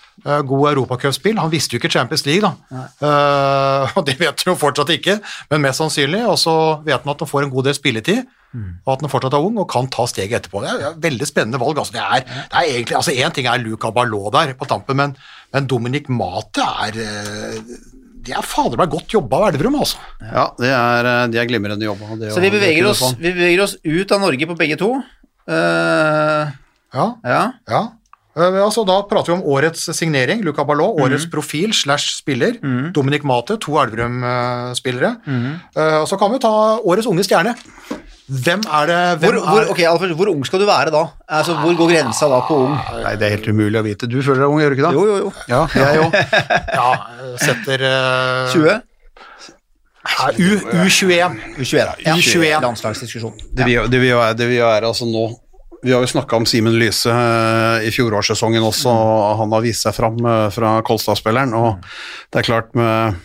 [0.47, 1.41] god europacupspill.
[1.41, 2.85] Han visste jo ikke Champions League, da.
[3.01, 5.17] Uh, og det vet han jo fortsatt ikke,
[5.51, 6.23] men mest sannsynlig.
[6.29, 6.55] Og så
[6.87, 8.23] vet han at han får en god del spilletid,
[8.55, 10.63] og at han fortsatt er ung og kan ta steget etterpå.
[10.63, 11.83] Det er et veldig spennende valg.
[11.83, 14.97] Altså, det er, det er egentlig, altså Én ting er Luca Ballot der på tampen,
[14.97, 15.17] men,
[15.53, 17.59] men Dominic Mate er eh,
[18.27, 19.97] Det er fader meg godt jobba av Elverum, altså.
[20.21, 22.09] Ja, det er, eh, de er glimrende jobba.
[22.33, 24.97] Så vi er beveger oss, vi beveger oss ut av Norge på begge to.
[25.47, 26.51] Uh,
[26.93, 27.43] Ja, ja.
[27.71, 27.81] ja.
[28.37, 32.59] Uh, Altså, da prater vi om årets signering, Luca Ballot, årets profil slash spiller,
[32.93, 35.15] Dominic Mate, to Elverum-spillere.
[35.75, 36.51] Eh, Og så kan vi ta
[36.83, 37.55] årets unge stjerne.
[38.27, 41.05] Hvem er det Hvor, hvem hvor, er, Okay, Alfred, hvor ung skal du være da?
[41.31, 42.73] Altså, Hvor går grensa da på ung?
[42.99, 44.09] Nei, det er helt umulig å vite.
[44.11, 44.97] Du føler deg ung, gjør du ikke det?
[44.97, 45.31] Jo, jo, jo.
[45.47, 46.17] Ja, jeg òg.
[46.75, 46.89] Ja,
[47.45, 48.51] setter uh...
[48.51, 48.67] 20?
[50.07, 50.49] ja, U,
[50.83, 51.39] U21.
[51.55, 51.95] U21, da.
[52.03, 52.15] Ja.
[52.19, 52.61] U21.
[52.67, 53.35] Landslagsdiskusjon.
[53.51, 55.25] Det vil, jo- det vil være, det vil være altså nå
[55.83, 59.83] Vi har jo snakka om Simen Lyse eh, i fjorårssesongen også, og han har vist
[59.85, 61.53] seg fram eh, fra Kolstad-spilleren.
[61.53, 61.77] Og
[62.33, 63.19] det er klart, med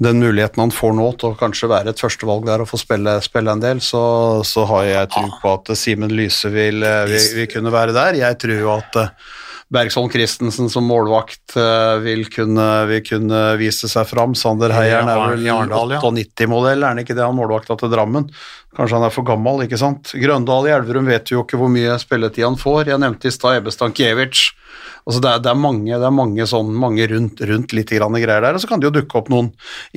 [0.00, 3.18] den muligheten han får nå til å kanskje være et førstevalg der og få spille,
[3.24, 4.02] spille en del, så,
[4.46, 8.18] så har jeg tro på at Simen Lyse vil, eh, vil, vil kunne være der.
[8.22, 9.12] Jeg tror at eh,
[9.72, 14.34] Bergsholm Christensen som målvakt eh, vil kunne, vil kunne vise seg fram.
[14.36, 18.28] Sander Heieren er vel I Arendal, 98-modell, er han ikke det, han målvakta til Drammen?
[18.76, 20.12] Kanskje han er for gammel, ikke sant?
[20.16, 22.92] Grøndal i Elverum vet jo ikke hvor mye spilletid han får.
[22.92, 24.50] Jeg nevnte i stad Ebbe Stankiewicz.
[25.06, 28.14] Altså det, er, det er mange, det er mange, sånn, mange rundt, rundt litt grann
[28.22, 29.48] greier der, og så kan det jo dukke opp noen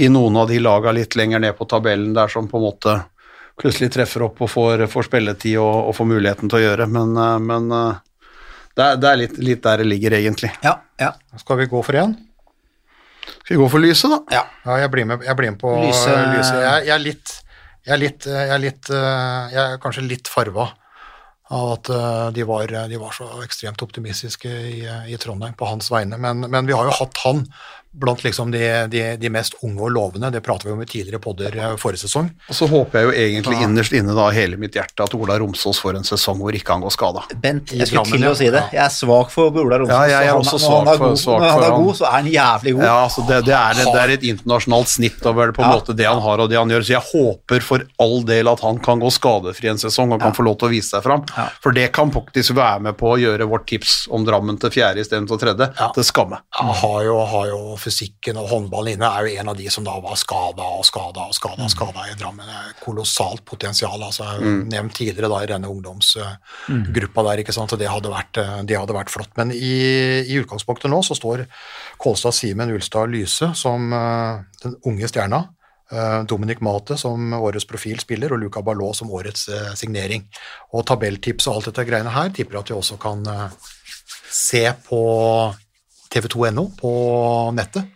[0.01, 2.95] i noen av de laga litt lenger ned på tabellen der som på en måte
[3.61, 7.13] plutselig treffer opp og får, får spilletid og, og får muligheten til å gjøre, men,
[7.21, 8.01] eh, men eh,
[8.75, 10.49] Det er, det er litt, litt der det ligger, egentlig.
[10.65, 11.13] Ja, ja.
[11.39, 12.11] Skal vi gå for én?
[13.45, 14.17] Skal vi gå for lyset, da?
[14.35, 14.41] ja.
[14.65, 16.57] Ja, jeg blir med, jeg blir med på Lyse- lyset.
[16.65, 17.35] Jeg, jeg er litt
[17.85, 20.71] jeg er, litt, jeg, er litt, eh, jeg er kanskje litt farva
[21.53, 24.79] av at eh, de var, de var så ekstremt optimistiske i,
[25.11, 26.17] i Trondheim på hans vegne.
[26.21, 27.45] Men, men vi har jo hatt han
[27.95, 28.59] blant liksom de,
[28.91, 30.29] de, de mest unge og lovende.
[30.33, 32.27] Det prater vi om i tidligere podder eh, forrige sesong.
[32.51, 35.79] Og så håper jeg jo egentlig innerst inne da hele mitt hjerte at Ola Romsås
[35.83, 37.23] får en sesong hvor ikke han går skada.
[37.41, 38.63] Bent, jeg skulle til å si det.
[38.75, 39.95] Jeg er svak for Ola Romsås.
[39.95, 42.07] Ja, jeg er også svak er for- god, svak Når han for er god, så
[42.09, 42.83] er han jævlig god.
[42.89, 45.75] Ja, altså det, det, er, det er et internasjonalt snitt over på en Ja.
[45.79, 48.59] måte det han har og det han gjør, så jeg håper for all del at
[48.65, 51.23] han kan gå skadefri en sesong og kan få lov til å vise seg fram.
[51.37, 51.47] Ja.
[51.63, 55.01] For det kan faktisk være med på å gjøre vårt tips om Drammen til fjerde
[55.03, 55.89] istedenfor tredje Ja.
[55.95, 56.41] til skamme.
[56.59, 59.85] Han har jo, har jo fysikken og håndballen inne, er jo en av de som
[59.85, 62.45] da var skada og skada og skada skada i Drammen.
[62.47, 64.01] Det er Kolossalt potensial.
[64.01, 67.89] altså jeg har jo Nevnt tidligere da i denne ungdomsgruppa der, ikke sant, og det
[67.91, 69.31] hadde vært, eh, det hadde vært flott.
[69.37, 69.75] Men i,
[70.25, 71.45] i utgangspunktet nå så står
[72.01, 75.43] Kolstad Simen Ulstad Lyse som eh, den unge stjerna.
[75.91, 80.25] eh, Dominic Mate som årets profilspiller og Luca Ballot som årets signering.
[80.73, 83.23] Og tabelltips og alt dette greiene her tipper at vi også kan
[84.31, 85.03] se på
[86.11, 86.91] tv2.no på
[87.55, 87.94] nettet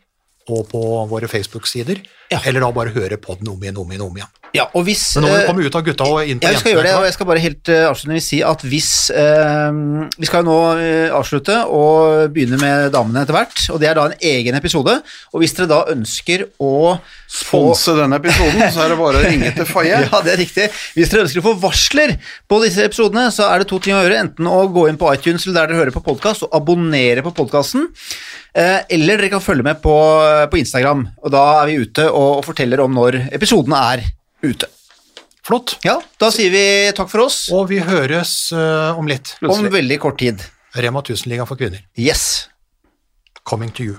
[0.49, 2.39] og på våre Facebook-sider, Ja.
[2.45, 4.35] eller da bare høre på den om igjen, om igjen, om igjen.
[4.53, 5.03] Ja, og hvis...
[5.17, 6.73] Men nå må eh, vi komme ut av gutta og inn på Ja, vi skal
[6.73, 10.41] gjøre det, og jeg skal bare helt uh, avslutningsvis si at hvis uh, Vi skal
[10.41, 14.17] jo nå uh, avslutte og begynne med damene etter hvert, og det er da en
[14.31, 14.95] egen episode.
[15.33, 16.73] Og hvis dere da ønsker å
[17.29, 19.99] Sponse denne episoden, så er det bare å ringe til Faye.
[20.09, 20.65] Ja, det er riktig.
[20.95, 22.15] Hvis dere ønsker å få varsler
[22.49, 24.23] på disse episodene, så er det to ting å gjøre.
[24.23, 27.35] Enten å gå inn på iTunes eller der dere hører på podkast, og abonnere på
[27.37, 27.85] podkasten.
[28.53, 29.93] Eller dere kan følge med på,
[30.51, 34.01] på Instagram, og da er vi ute og, og forteller om når episoden er
[34.43, 34.67] ute.
[35.49, 35.77] Flott.
[35.85, 39.31] Ja, da sier vi takk for oss Og vi høres uh, om litt.
[39.41, 40.43] om veldig kort tid.
[40.77, 41.81] Rema 1000-ligaen for kvinner.
[41.97, 42.49] Yes.
[43.49, 43.95] Coming to you.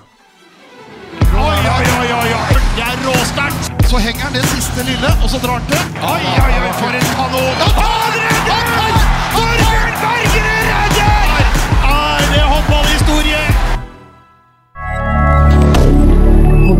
[1.35, 2.61] Oi, oi, oi, oi, oi.
[2.77, 3.67] Det er råsterkt.
[3.91, 5.83] Så henger han det siste lille, og så drar han til.
[5.99, 7.65] Oi, oi, oi, for en kanon.
[7.81, 8.95] Han redder!
[9.35, 11.43] Torbjørn Bergerud redder!
[11.91, 13.43] Er det håndballhistorie?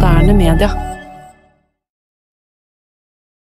[0.01, 0.90] Moderne media.